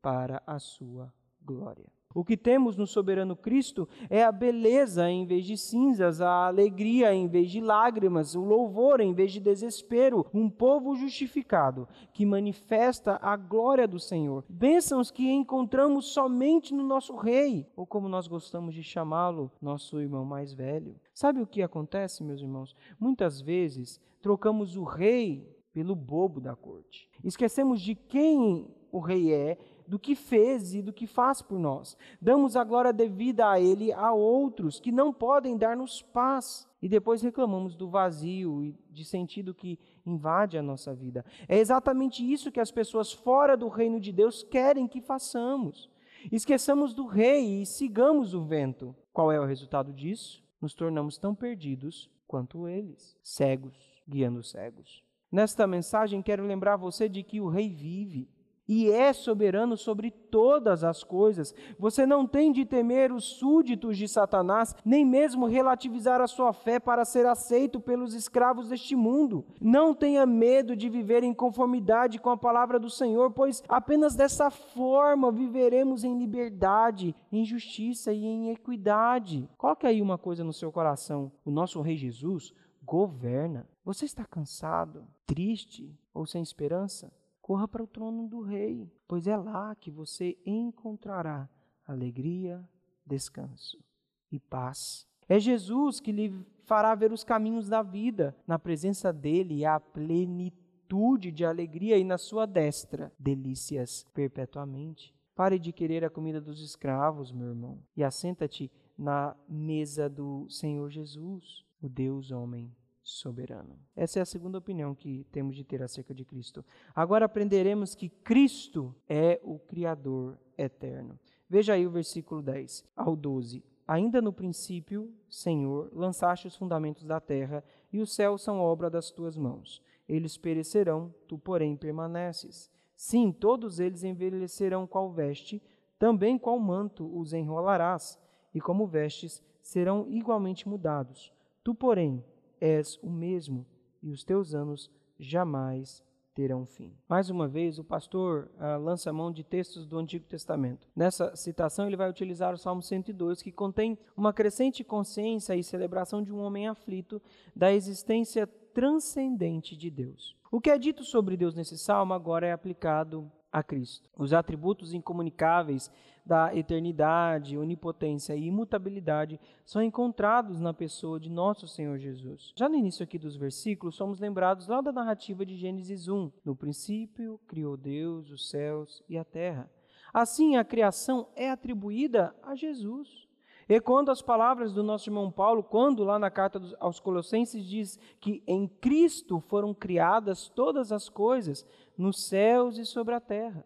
[0.00, 1.90] para a sua glória.
[2.18, 7.14] O que temos no soberano Cristo é a beleza em vez de cinzas, a alegria
[7.14, 13.20] em vez de lágrimas, o louvor em vez de desespero, um povo justificado que manifesta
[13.22, 14.44] a glória do Senhor.
[14.48, 20.24] Bênçãos que encontramos somente no nosso Rei, ou como nós gostamos de chamá-lo, nosso irmão
[20.24, 20.96] mais velho.
[21.14, 22.74] Sabe o que acontece, meus irmãos?
[22.98, 27.08] Muitas vezes trocamos o Rei pelo bobo da corte.
[27.22, 29.56] Esquecemos de quem o Rei é
[29.88, 31.96] do que fez e do que faz por nós.
[32.20, 36.68] Damos a glória devida a Ele a outros que não podem dar-nos paz.
[36.80, 41.24] E depois reclamamos do vazio e de sentido que invade a nossa vida.
[41.48, 45.90] É exatamente isso que as pessoas fora do reino de Deus querem que façamos.
[46.30, 48.94] Esqueçamos do rei e sigamos o vento.
[49.12, 50.44] Qual é o resultado disso?
[50.60, 53.74] Nos tornamos tão perdidos quanto eles, cegos,
[54.06, 55.02] guiando cegos.
[55.32, 58.28] Nesta mensagem, quero lembrar você de que o rei vive
[58.68, 61.54] e é soberano sobre todas as coisas.
[61.78, 66.78] Você não tem de temer os súditos de Satanás, nem mesmo relativizar a sua fé
[66.78, 69.46] para ser aceito pelos escravos deste mundo.
[69.58, 74.50] Não tenha medo de viver em conformidade com a palavra do Senhor, pois apenas dessa
[74.50, 79.48] forma viveremos em liberdade, em justiça e em equidade.
[79.56, 82.52] Coloque aí uma coisa no seu coração: o nosso Rei Jesus
[82.84, 83.66] governa.
[83.84, 87.10] Você está cansado, triste ou sem esperança?
[87.48, 91.48] Corra para o trono do Rei, pois é lá que você encontrará
[91.86, 92.62] alegria,
[93.06, 93.82] descanso
[94.30, 95.08] e paz.
[95.26, 98.36] É Jesus que lhe fará ver os caminhos da vida.
[98.46, 105.14] Na presença dele há plenitude de alegria e na sua destra delícias perpetuamente.
[105.34, 110.90] Pare de querer a comida dos escravos, meu irmão, e assenta-te na mesa do Senhor
[110.90, 112.70] Jesus, o Deus homem
[113.08, 113.78] soberano.
[113.96, 116.64] Essa é a segunda opinião que temos de ter acerca de Cristo.
[116.94, 121.18] Agora aprenderemos que Cristo é o Criador eterno.
[121.48, 123.64] Veja aí o versículo 10 ao 12.
[123.86, 129.10] Ainda no princípio, Senhor, lançaste os fundamentos da terra, e os céus são obra das
[129.10, 129.82] tuas mãos.
[130.06, 132.70] Eles perecerão, tu, porém, permaneces.
[132.94, 135.62] Sim, todos eles envelhecerão qual veste,
[135.98, 138.18] também qual manto os enrolarás,
[138.54, 141.32] e como vestes serão igualmente mudados.
[141.64, 142.22] Tu, porém,
[142.60, 143.66] és o mesmo
[144.02, 146.02] e os teus anos jamais
[146.38, 146.96] terão fim.
[147.08, 150.86] Mais uma vez, o pastor ah, lança mão de textos do Antigo Testamento.
[150.94, 156.22] Nessa citação, ele vai utilizar o Salmo 102, que contém uma crescente consciência e celebração
[156.22, 157.20] de um homem aflito,
[157.56, 160.36] da existência transcendente de Deus.
[160.48, 164.08] O que é dito sobre Deus nesse salmo agora é aplicado a Cristo.
[164.16, 165.90] Os atributos incomunicáveis
[166.24, 172.52] da eternidade, onipotência e imutabilidade são encontrados na pessoa de nosso Senhor Jesus.
[172.56, 176.30] Já no início aqui dos versículos, somos lembrados lá da narrativa de Gênesis 1.
[176.44, 179.70] No princípio, criou Deus os céus e a terra.
[180.12, 183.27] Assim, a criação é atribuída a Jesus.
[183.68, 187.98] E quando as palavras do nosso irmão Paulo, quando lá na carta aos Colossenses diz
[188.18, 193.64] que em Cristo foram criadas todas as coisas, nos céus e sobre a terra.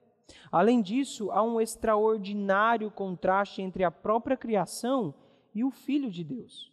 [0.50, 5.14] Além disso, há um extraordinário contraste entre a própria criação
[5.54, 6.72] e o Filho de Deus.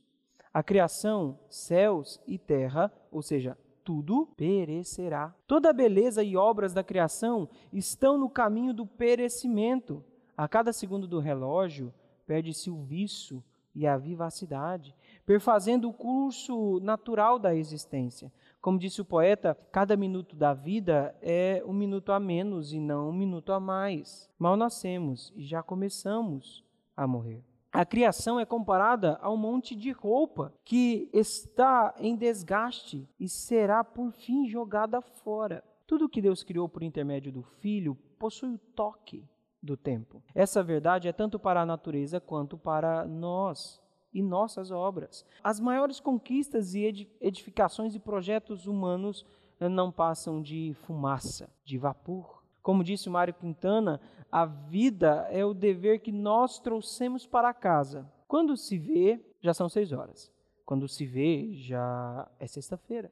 [0.51, 5.35] A criação, céus e terra, ou seja, tudo perecerá.
[5.45, 10.03] Toda a beleza e obras da criação estão no caminho do perecimento.
[10.35, 11.93] A cada segundo do relógio,
[12.29, 18.31] perde-se o vício e a vivacidade, perfazendo o curso natural da existência.
[18.61, 23.09] Como disse o poeta, cada minuto da vida é um minuto a menos e não
[23.09, 24.29] um minuto a mais.
[24.37, 26.63] Mal nascemos e já começamos
[26.95, 27.43] a morrer.
[27.71, 33.83] A criação é comparada a um monte de roupa que está em desgaste e será
[33.83, 35.63] por fim jogada fora.
[35.87, 39.27] Tudo que Deus criou por intermédio do Filho possui o toque
[39.61, 40.23] do tempo.
[40.33, 43.81] Essa verdade é tanto para a natureza quanto para nós
[44.13, 45.25] e nossas obras.
[45.43, 49.25] As maiores conquistas e edificações e projetos humanos
[49.59, 52.43] eh, não passam de fumaça, de vapor.
[52.61, 58.09] Como disse Mário Quintana, a vida é o dever que nós trouxemos para casa.
[58.27, 60.31] Quando se vê, já são seis horas.
[60.65, 63.11] Quando se vê, já é sexta-feira.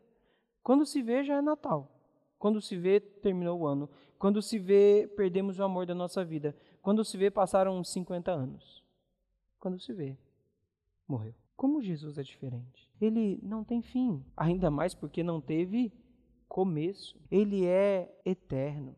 [0.62, 1.97] Quando se vê, já é Natal.
[2.40, 3.90] Quando se vê, terminou o ano.
[4.20, 6.56] Quando se vê, perdemos o amor da nossa vida.
[6.82, 8.84] Quando se vê, passaram 50 anos.
[9.60, 10.18] Quando se vê,
[11.08, 11.34] morreu.
[11.56, 12.88] Como Jesus é diferente?
[13.02, 15.92] Ele não tem fim, ainda mais porque não teve
[16.48, 17.20] começo.
[17.32, 18.96] Ele é eterno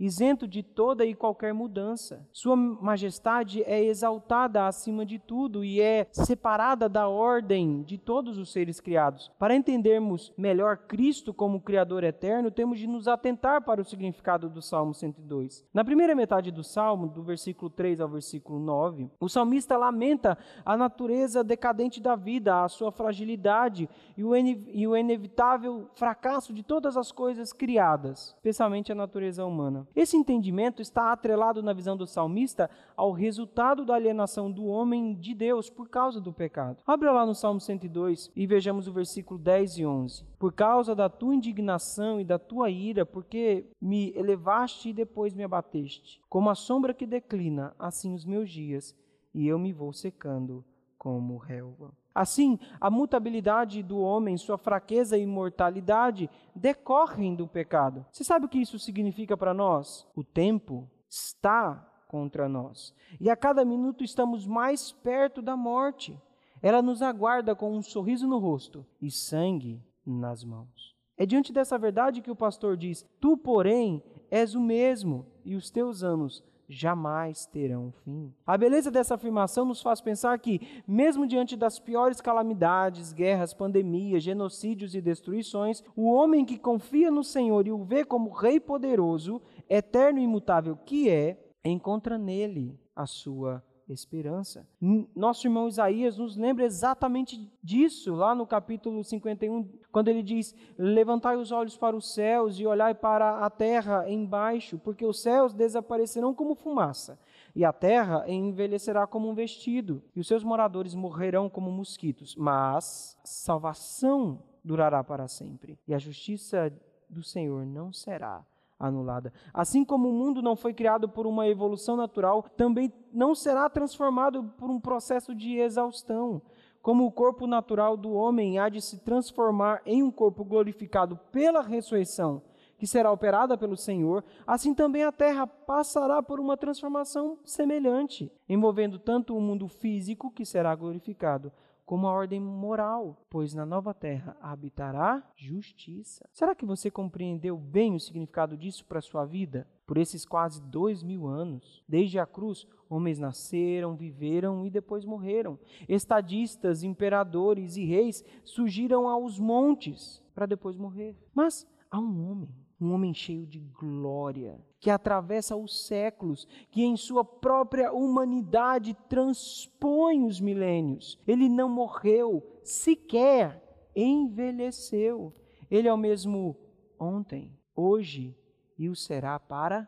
[0.00, 2.26] isento de toda e qualquer mudança.
[2.32, 8.50] Sua majestade é exaltada acima de tudo e é separada da ordem de todos os
[8.50, 9.30] seres criados.
[9.38, 14.62] Para entendermos melhor Cristo como Criador eterno, temos de nos atentar para o significado do
[14.62, 15.64] Salmo 102.
[15.74, 20.76] Na primeira metade do Salmo, do versículo 3 ao versículo 9, o salmista lamenta a
[20.76, 26.96] natureza decadente da vida, a sua fragilidade e o, e o inevitável fracasso de todas
[26.96, 29.86] as coisas criadas, especialmente a natureza humana.
[29.94, 35.34] Esse entendimento está atrelado na visão do salmista ao resultado da alienação do homem de
[35.34, 36.82] Deus por causa do pecado.
[36.86, 40.24] Abra lá no Salmo 102 e vejamos o versículo 10 e 11.
[40.38, 45.44] Por causa da tua indignação e da tua ira, porque me elevaste e depois me
[45.44, 46.20] abateste.
[46.28, 48.96] Como a sombra que declina, assim os meus dias,
[49.34, 50.64] e eu me vou secando
[50.98, 51.92] como relva.
[52.14, 58.04] Assim, a mutabilidade do homem, sua fraqueza e mortalidade decorrem do pecado.
[58.10, 60.06] Você sabe o que isso significa para nós?
[60.14, 62.92] O tempo está contra nós.
[63.20, 66.18] E a cada minuto estamos mais perto da morte.
[66.60, 70.94] Ela nos aguarda com um sorriso no rosto e sangue nas mãos.
[71.16, 75.70] É diante dessa verdade que o pastor diz: Tu, porém, és o mesmo, e os
[75.70, 78.32] teus anos jamais terão fim.
[78.46, 84.22] A beleza dessa afirmação nos faz pensar que, mesmo diante das piores calamidades, guerras, pandemias,
[84.22, 89.42] genocídios e destruições, o homem que confia no Senhor e o vê como Rei poderoso,
[89.68, 94.66] eterno e imutável que é, encontra nele a sua esperança.
[95.14, 101.36] Nosso irmão Isaías nos lembra exatamente disso, lá no capítulo 51, quando ele diz: Levantai
[101.36, 106.34] os olhos para os céus e olhai para a terra embaixo, porque os céus desaparecerão
[106.34, 107.18] como fumaça,
[107.54, 112.36] e a terra envelhecerá como um vestido, e os seus moradores morrerão como mosquitos.
[112.36, 116.72] Mas salvação durará para sempre, e a justiça
[117.08, 118.44] do Senhor não será
[118.80, 119.32] anulada.
[119.52, 124.44] Assim como o mundo não foi criado por uma evolução natural, também não será transformado
[124.56, 126.40] por um processo de exaustão.
[126.80, 131.60] Como o corpo natural do homem há de se transformar em um corpo glorificado pela
[131.60, 132.42] ressurreição,
[132.78, 138.98] que será operada pelo Senhor, assim também a terra passará por uma transformação semelhante, envolvendo
[138.98, 141.52] tanto o mundo físico, que será glorificado,
[141.90, 146.24] como a ordem moral, pois na nova terra habitará justiça.
[146.32, 149.66] Será que você compreendeu bem o significado disso para a sua vida?
[149.88, 155.58] Por esses quase dois mil anos, desde a cruz, homens nasceram, viveram e depois morreram.
[155.88, 161.16] Estadistas, imperadores e reis surgiram aos montes para depois morrer.
[161.34, 166.96] Mas há um homem um homem cheio de glória, que atravessa os séculos, que em
[166.96, 171.18] sua própria humanidade transpõe os milênios.
[171.26, 173.62] Ele não morreu, sequer
[173.94, 175.34] envelheceu.
[175.70, 176.56] Ele é o mesmo
[176.98, 178.34] ontem, hoje
[178.78, 179.86] e o será para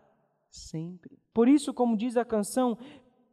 [0.51, 1.19] sempre.
[1.33, 2.77] Por isso, como diz a canção,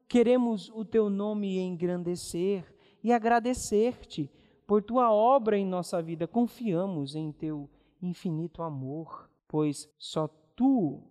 [0.07, 2.64] queremos o teu nome engrandecer
[3.03, 4.32] e agradecer-te
[4.66, 6.28] por tua obra em nossa vida.
[6.28, 7.70] Confiamos em teu
[8.01, 11.04] infinito amor, pois só tu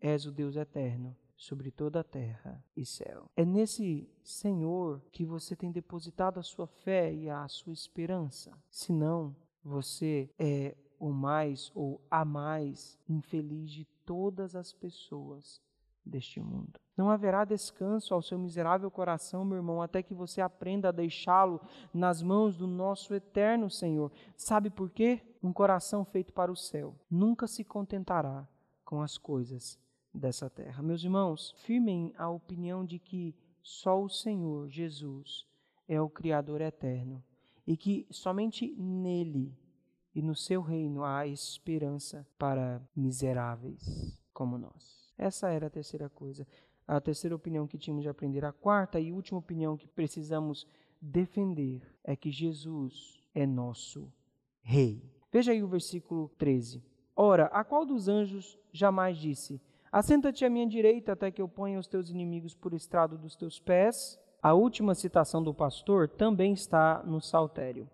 [0.00, 3.30] és o Deus eterno sobre toda a terra e céu.
[3.36, 8.52] É nesse Senhor que você tem depositado a sua fé e a sua esperança.
[8.68, 15.62] Senão, você é o mais ou a mais infeliz de todas as pessoas
[16.04, 16.80] deste mundo.
[16.96, 21.60] Não haverá descanso ao seu miserável coração, meu irmão, até que você aprenda a deixá-lo
[21.92, 24.12] nas mãos do nosso eterno Senhor.
[24.36, 25.20] Sabe por quê?
[25.42, 28.48] Um coração feito para o céu nunca se contentará
[28.84, 29.78] com as coisas
[30.12, 30.82] dessa terra.
[30.82, 35.46] Meus irmãos, firmem a opinião de que só o Senhor Jesus
[35.88, 37.22] é o Criador eterno
[37.66, 39.56] e que somente nele
[40.14, 43.82] e no seu reino há esperança para miseráveis
[44.32, 45.12] como nós.
[45.16, 46.46] Essa era a terceira coisa.
[46.86, 48.44] A terceira opinião que tínhamos de aprender.
[48.44, 50.66] A quarta e última opinião que precisamos
[51.00, 54.12] defender é que Jesus é nosso
[54.60, 55.02] Rei.
[55.30, 56.82] Veja aí o versículo 13.
[57.16, 59.60] Ora, a qual dos anjos jamais disse:
[59.92, 63.60] Assenta-te à minha direita até que eu ponha os teus inimigos por estrado dos teus
[63.60, 64.18] pés.
[64.42, 67.88] A última citação do pastor também está no Saltério,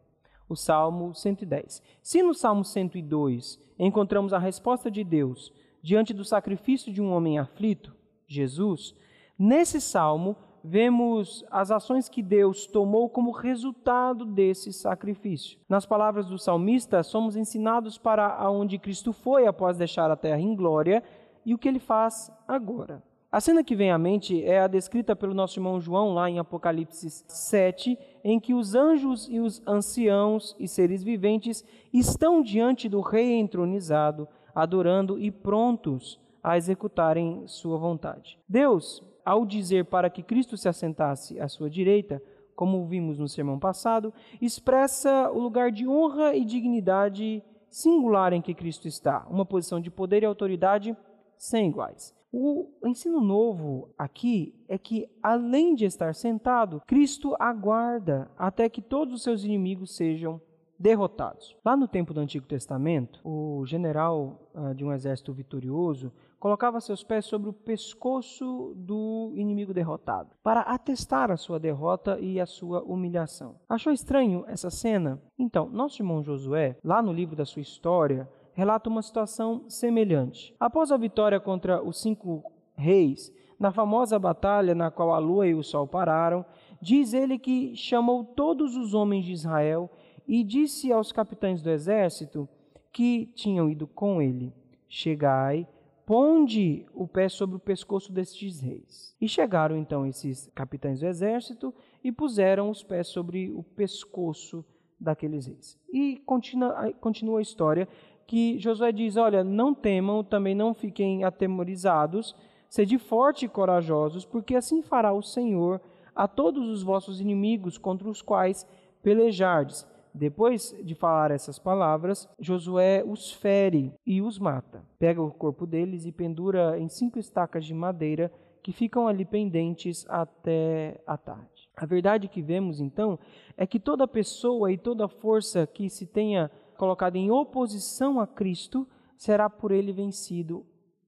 [0.48, 1.82] o Salmo 110.
[2.02, 7.38] Se no Salmo 102 encontramos a resposta de Deus diante do sacrifício de um homem
[7.38, 7.94] aflito,
[8.30, 8.94] Jesus,
[9.36, 15.58] nesse salmo vemos as ações que Deus tomou como resultado desse sacrifício.
[15.68, 20.54] Nas palavras do salmista, somos ensinados para aonde Cristo foi após deixar a terra em
[20.54, 21.02] glória
[21.44, 23.02] e o que ele faz agora.
[23.32, 26.38] A cena que vem à mente é a descrita pelo nosso irmão João lá em
[26.38, 33.00] Apocalipse 7, em que os anjos e os anciãos e seres viventes estão diante do
[33.00, 38.38] rei entronizado, adorando e prontos a executarem sua vontade.
[38.48, 42.22] Deus, ao dizer para que Cristo se assentasse à sua direita,
[42.54, 48.52] como vimos no sermão passado, expressa o lugar de honra e dignidade singular em que
[48.52, 50.96] Cristo está, uma posição de poder e autoridade
[51.38, 52.14] sem iguais.
[52.32, 59.14] O ensino novo aqui é que, além de estar sentado, Cristo aguarda até que todos
[59.14, 60.40] os seus inimigos sejam
[60.78, 61.56] derrotados.
[61.64, 67.04] Lá no tempo do Antigo Testamento, o general uh, de um exército vitorioso colocava seus
[67.04, 72.82] pés sobre o pescoço do inimigo derrotado, para atestar a sua derrota e a sua
[72.82, 73.56] humilhação.
[73.68, 75.20] Achou estranho essa cena?
[75.38, 80.54] Então, nosso irmão Josué, lá no livro da sua história, relata uma situação semelhante.
[80.58, 82.42] Após a vitória contra os cinco
[82.74, 86.44] reis, na famosa batalha na qual a lua e o sol pararam,
[86.80, 89.90] diz ele que chamou todos os homens de Israel
[90.26, 92.48] e disse aos capitães do exército
[92.90, 94.54] que tinham ido com ele:
[94.88, 95.68] Chegai,
[96.10, 99.14] ponde o pé sobre o pescoço destes reis.
[99.20, 104.64] E chegaram então esses capitães do exército e puseram os pés sobre o pescoço
[104.98, 105.78] daqueles reis.
[105.88, 107.86] E continua, continua a história
[108.26, 112.34] que Josué diz: Olha, não temam, também não fiquem atemorizados,
[112.68, 115.80] sede forte e corajosos, porque assim fará o Senhor
[116.12, 118.66] a todos os vossos inimigos contra os quais
[119.00, 119.86] pelejardes.
[120.12, 124.84] Depois de falar essas palavras, Josué os fere e os mata.
[124.98, 128.32] Pega o corpo deles e pendura em cinco estacas de madeira
[128.62, 131.70] que ficam ali pendentes até a tarde.
[131.76, 133.18] A verdade que vemos então
[133.56, 138.88] é que toda pessoa e toda força que se tenha colocado em oposição a Cristo,
[139.14, 140.64] será por ele vencido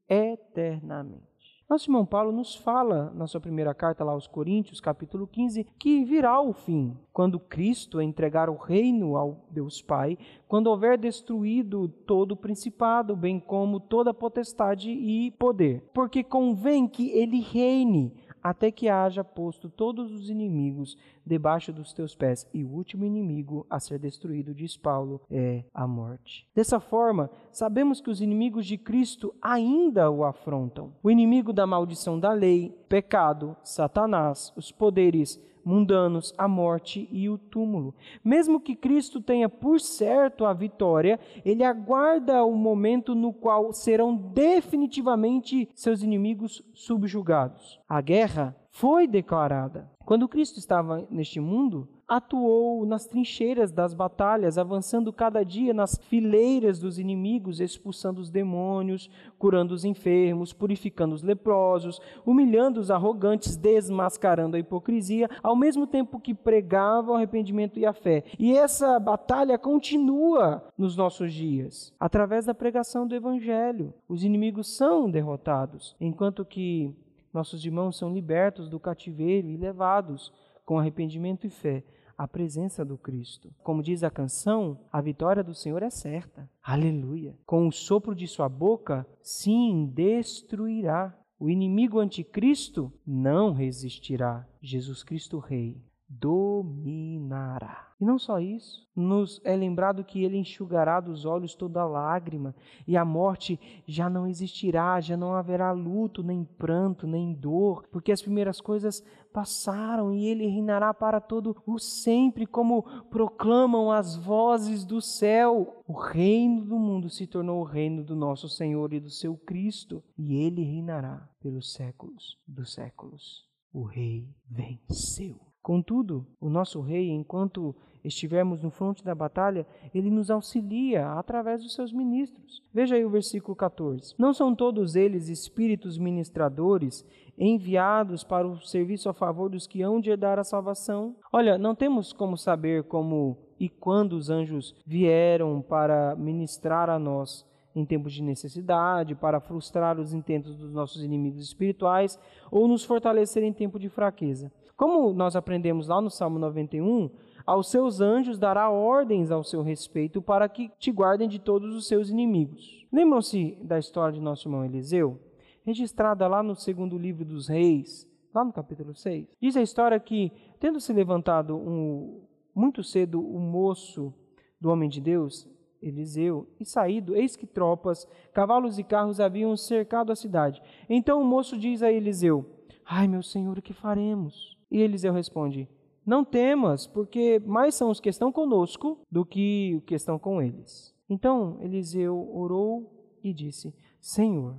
[0.07, 1.32] eternamente.
[1.72, 6.04] Nosso irmão Paulo nos fala na sua primeira carta lá aos Coríntios, capítulo 15, que
[6.04, 12.32] virá o fim, quando Cristo entregar o reino ao Deus Pai, quando houver destruído todo
[12.32, 15.82] o principado, bem como toda potestade e poder.
[15.94, 18.12] Porque convém que ele reine
[18.42, 22.48] até que haja posto todos os inimigos debaixo dos teus pés.
[22.52, 26.48] E o último inimigo a ser destruído, diz Paulo, é a morte.
[26.54, 30.92] Dessa forma, sabemos que os inimigos de Cristo ainda o afrontam.
[31.02, 37.38] O inimigo da maldição da lei, pecado, Satanás, os poderes mundanos, a morte e o
[37.38, 37.94] túmulo.
[38.24, 44.14] Mesmo que Cristo tenha por certo a vitória, ele aguarda o momento no qual serão
[44.14, 47.80] definitivamente seus inimigos subjugados.
[47.88, 49.90] A guerra foi declarada.
[50.05, 56.78] Quando Cristo estava neste mundo, atuou nas trincheiras das batalhas, avançando cada dia nas fileiras
[56.78, 64.57] dos inimigos, expulsando os demônios, curando os enfermos, purificando os leprosos, humilhando os arrogantes, desmascarando
[64.57, 68.24] a hipocrisia, ao mesmo tempo que pregava o arrependimento e a fé.
[68.38, 73.94] E essa batalha continua nos nossos dias, através da pregação do evangelho.
[74.07, 76.94] Os inimigos são derrotados, enquanto que
[77.33, 80.33] nossos irmãos são libertos do cativeiro e levados
[80.64, 81.85] com arrependimento e fé
[82.16, 83.53] à presença do Cristo.
[83.62, 86.49] Como diz a canção, a vitória do Senhor é certa.
[86.62, 87.37] Aleluia.
[87.45, 91.16] Com o sopro de sua boca, sim, destruirá.
[91.39, 94.47] O inimigo anticristo não resistirá.
[94.61, 97.91] Jesus Cristo Rei dominará.
[98.03, 102.53] E não só isso, nos é lembrado que ele enxugará dos olhos toda lágrima,
[102.84, 108.11] e a morte já não existirá, já não haverá luto, nem pranto, nem dor, porque
[108.11, 114.84] as primeiras coisas passaram e ele reinará para todo o sempre, como proclamam as vozes
[114.84, 115.84] do céu.
[115.86, 120.03] O reino do mundo se tornou o reino do nosso Senhor e do seu Cristo,
[120.18, 123.48] e ele reinará pelos séculos dos séculos.
[123.72, 125.51] O rei venceu.
[125.62, 131.72] Contudo, o nosso rei, enquanto estivermos no fronte da batalha, ele nos auxilia através dos
[131.72, 132.60] seus ministros.
[132.74, 134.14] Veja aí o versículo 14.
[134.18, 137.06] Não são todos eles espíritos ministradores
[137.38, 141.14] enviados para o serviço a favor dos que hão de herdar a salvação?
[141.32, 147.46] Olha, não temos como saber como e quando os anjos vieram para ministrar a nós
[147.74, 152.18] em tempos de necessidade, para frustrar os intentos dos nossos inimigos espirituais
[152.50, 154.52] ou nos fortalecer em tempo de fraqueza.
[154.83, 157.09] Como nós aprendemos lá no Salmo 91,
[157.47, 161.87] aos seus anjos dará ordens ao seu respeito para que te guardem de todos os
[161.87, 162.85] seus inimigos.
[162.93, 165.20] Lembram-se da história de nosso irmão Eliseu?
[165.64, 169.28] Registrada lá no segundo livro dos reis, lá no capítulo 6.
[169.41, 172.20] Diz a história que, tendo se levantado um,
[172.53, 174.12] muito cedo o moço
[174.61, 175.49] do homem de Deus,
[175.80, 180.61] Eliseu, e saído, eis que tropas, cavalos e carros haviam cercado a cidade.
[180.91, 182.45] Então o moço diz a Eliseu:
[182.85, 184.61] Ai, meu senhor, o que faremos?
[184.72, 185.68] E Eliseu responde:
[186.04, 190.40] Não temas, porque mais são os que estão conosco do que os que estão com
[190.40, 190.94] eles.
[191.08, 192.90] Então Eliseu orou
[193.22, 194.56] e disse: Senhor,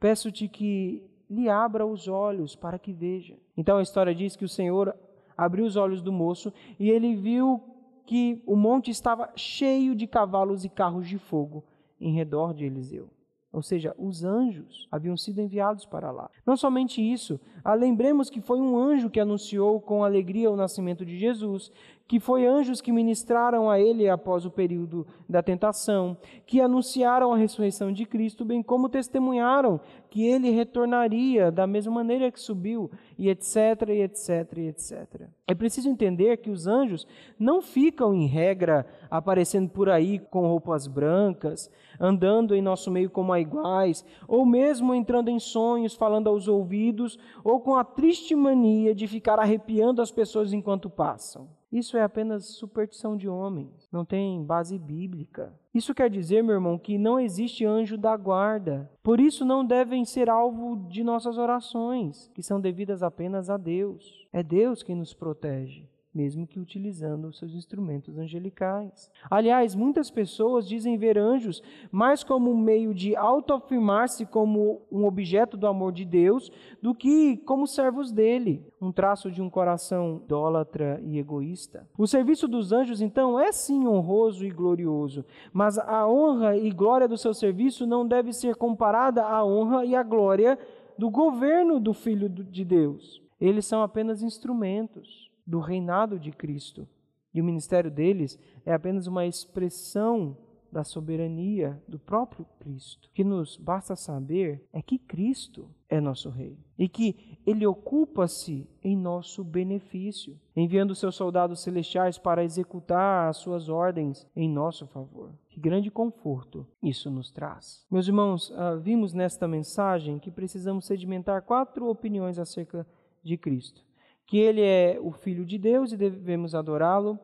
[0.00, 1.00] peço-te que
[1.30, 3.38] lhe abra os olhos para que veja.
[3.56, 4.94] Então a história diz que o Senhor
[5.36, 7.62] abriu os olhos do moço e ele viu
[8.04, 11.64] que o monte estava cheio de cavalos e carros de fogo
[12.00, 13.08] em redor de Eliseu.
[13.52, 16.30] Ou seja, os anjos haviam sido enviados para lá.
[16.46, 21.04] Não somente isso, ah, lembremos que foi um anjo que anunciou com alegria o nascimento
[21.04, 21.70] de Jesus,
[22.06, 27.36] que foi anjos que ministraram a ele após o período da tentação, que anunciaram a
[27.36, 29.80] ressurreição de Cristo, bem como testemunharam
[30.10, 35.22] que ele retornaria da mesma maneira que subiu, e etc, e etc, e etc.
[35.46, 37.06] É preciso entender que os anjos
[37.38, 43.34] não ficam, em regra, aparecendo por aí com roupas brancas, andando em nosso meio como
[43.34, 49.06] iguais, ou mesmo entrando em sonhos, falando aos ouvidos, ou com a triste mania de
[49.06, 51.48] ficar arrepiando as pessoas enquanto passam.
[51.72, 55.58] Isso é apenas superstição de homens, não tem base bíblica.
[55.74, 58.90] Isso quer dizer, meu irmão, que não existe anjo da guarda.
[59.02, 64.28] Por isso não devem ser alvo de nossas orações, que são devidas apenas a Deus.
[64.30, 69.10] É Deus quem nos protege mesmo que utilizando os seus instrumentos angelicais.
[69.30, 75.56] Aliás, muitas pessoas dizem ver anjos mais como um meio de autoafirmar-se como um objeto
[75.56, 76.50] do amor de Deus
[76.82, 81.88] do que como servos dele, um traço de um coração idólatra e egoísta.
[81.96, 87.08] O serviço dos anjos, então, é sim honroso e glorioso, mas a honra e glória
[87.08, 90.58] do seu serviço não deve ser comparada à honra e à glória
[90.98, 93.22] do governo do Filho de Deus.
[93.40, 96.86] Eles são apenas instrumentos do reinado de Cristo.
[97.34, 100.36] E o ministério deles é apenas uma expressão
[100.72, 103.08] da soberania do próprio Cristo.
[103.08, 108.66] O que nos basta saber é que Cristo é nosso Rei e que Ele ocupa-se
[108.82, 115.30] em nosso benefício, enviando seus soldados celestiais para executar as suas ordens em nosso favor.
[115.50, 117.86] Que grande conforto isso nos traz.
[117.90, 122.86] Meus irmãos, ah, vimos nesta mensagem que precisamos sedimentar quatro opiniões acerca
[123.22, 123.84] de Cristo
[124.26, 127.18] que ele é o Filho de Deus e devemos adorá-lo,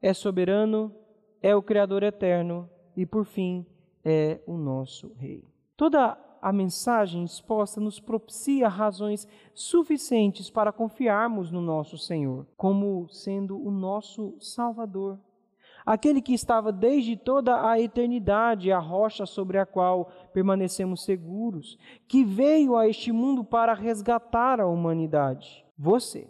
[0.00, 0.94] é soberano,
[1.42, 3.66] é o Criador eterno e, por fim,
[4.04, 5.44] é o nosso Rei.
[5.76, 13.58] Toda a mensagem exposta nos propicia razões suficientes para confiarmos no nosso Senhor como sendo
[13.58, 15.18] o nosso Salvador.
[15.86, 22.24] Aquele que estava desde toda a eternidade, a rocha sobre a qual permanecemos seguros, que
[22.24, 25.64] veio a este mundo para resgatar a humanidade.
[25.78, 26.28] Você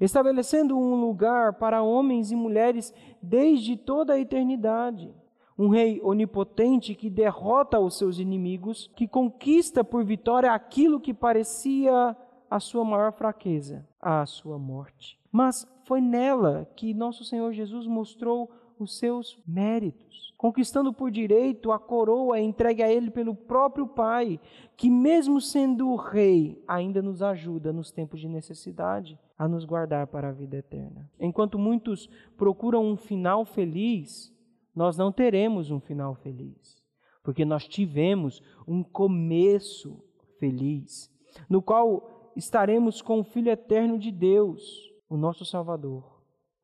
[0.00, 2.92] estabelecendo um lugar para homens e mulheres
[3.22, 5.14] desde toda a eternidade.
[5.58, 12.16] Um rei onipotente que derrota os seus inimigos, que conquista por vitória aquilo que parecia
[12.50, 15.18] a sua maior fraqueza, a sua morte.
[15.32, 18.50] Mas foi nela que nosso Senhor Jesus mostrou
[18.84, 24.40] os seus méritos, conquistando por direito a coroa entregue a ele pelo próprio Pai,
[24.76, 30.28] que, mesmo sendo Rei, ainda nos ajuda nos tempos de necessidade a nos guardar para
[30.28, 31.10] a vida eterna.
[31.18, 34.32] Enquanto muitos procuram um final feliz,
[34.74, 36.82] nós não teremos um final feliz,
[37.22, 40.02] porque nós tivemos um começo
[40.38, 41.10] feliz,
[41.48, 44.62] no qual estaremos com o Filho eterno de Deus,
[45.08, 46.15] o nosso Salvador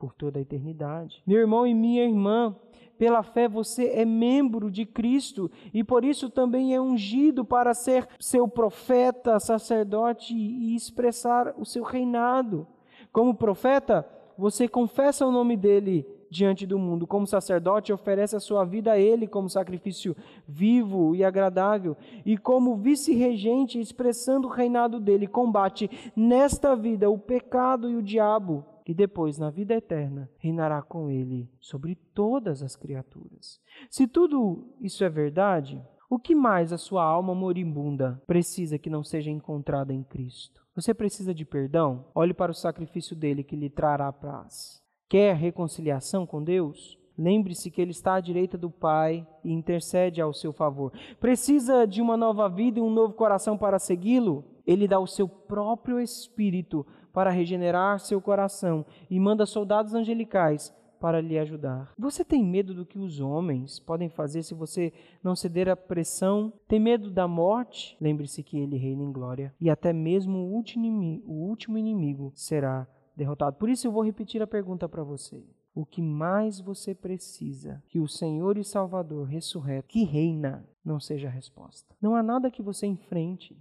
[0.03, 1.23] por toda a eternidade.
[1.25, 2.57] Meu irmão e minha irmã,
[2.99, 8.09] pela fé você é membro de Cristo e por isso também é ungido para ser
[8.19, 12.67] seu profeta, sacerdote e expressar o seu reinado.
[13.13, 14.05] Como profeta,
[14.37, 17.07] você confessa o nome dele diante do mundo.
[17.07, 20.17] Como sacerdote, oferece a sua vida a Ele como sacrifício
[20.49, 21.97] vivo e agradável.
[22.27, 28.65] E como vice-regente, expressando o reinado dele, combate nesta vida o pecado e o diabo
[28.87, 33.61] e depois, na vida eterna, reinará com ele sobre todas as criaturas.
[33.91, 39.03] Se tudo isso é verdade, o que mais a sua alma moribunda precisa que não
[39.03, 40.63] seja encontrada em Cristo?
[40.75, 42.07] Você precisa de perdão?
[42.15, 44.83] Olhe para o sacrifício dele que lhe trará paz.
[45.09, 46.99] Quer reconciliação com Deus?
[47.17, 50.93] Lembre-se que Ele está à direita do Pai e intercede ao seu favor.
[51.21, 54.45] Precisa de uma nova vida e um novo coração para segui-lo?
[54.67, 61.21] Ele dá o seu próprio Espírito para regenerar seu coração e manda soldados angelicais para
[61.21, 61.93] lhe ajudar.
[61.99, 66.53] Você tem medo do que os homens podem fazer se você não ceder à pressão?
[66.69, 67.97] Tem medo da morte?
[68.01, 72.33] Lembre-se que ele reina em glória e até mesmo o último inimigo, o último inimigo
[72.37, 72.87] será
[73.17, 73.57] derrotado.
[73.57, 75.45] Por isso eu vou repetir a pergunta para você.
[75.75, 81.27] O que mais você precisa que o Senhor e Salvador ressurreto, que reina, não seja
[81.27, 81.95] a resposta.
[82.01, 83.59] Não há nada que você enfrente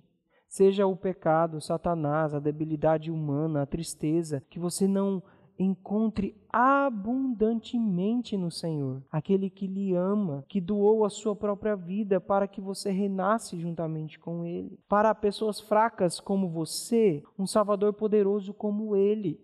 [0.52, 5.24] seja o pecado, Satanás, a debilidade humana, a tristeza, que você não
[5.58, 12.49] encontre abundantemente no Senhor, aquele que lhe ama, que doou a sua própria vida para
[12.49, 14.78] que você renasce juntamente com Ele.
[14.89, 19.39] Para pessoas fracas como você, um Salvador poderoso como Ele.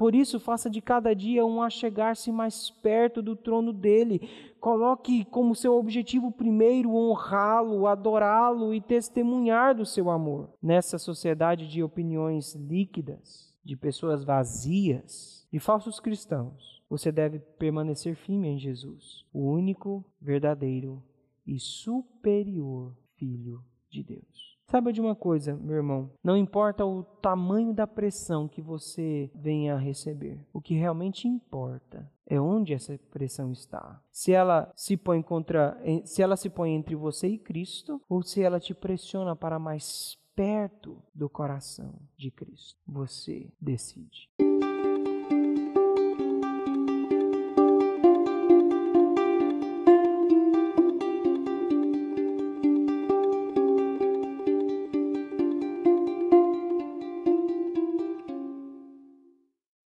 [0.00, 4.30] Por isso, faça de cada dia um achegar-se mais perto do trono dele.
[4.58, 10.54] Coloque como seu objetivo primeiro honrá-lo, adorá-lo e testemunhar do seu amor.
[10.62, 18.48] Nessa sociedade de opiniões líquidas, de pessoas vazias, de falsos cristãos, você deve permanecer firme
[18.48, 21.02] em Jesus, o único, verdadeiro
[21.46, 24.49] e superior Filho de Deus.
[24.70, 29.74] Saiba de uma coisa, meu irmão, não importa o tamanho da pressão que você venha
[29.74, 34.00] a receber, o que realmente importa é onde essa pressão está.
[34.12, 38.44] Se ela se põe contra, se ela se põe entre você e Cristo, ou se
[38.44, 42.78] ela te pressiona para mais perto do coração de Cristo.
[42.86, 44.30] Você decide.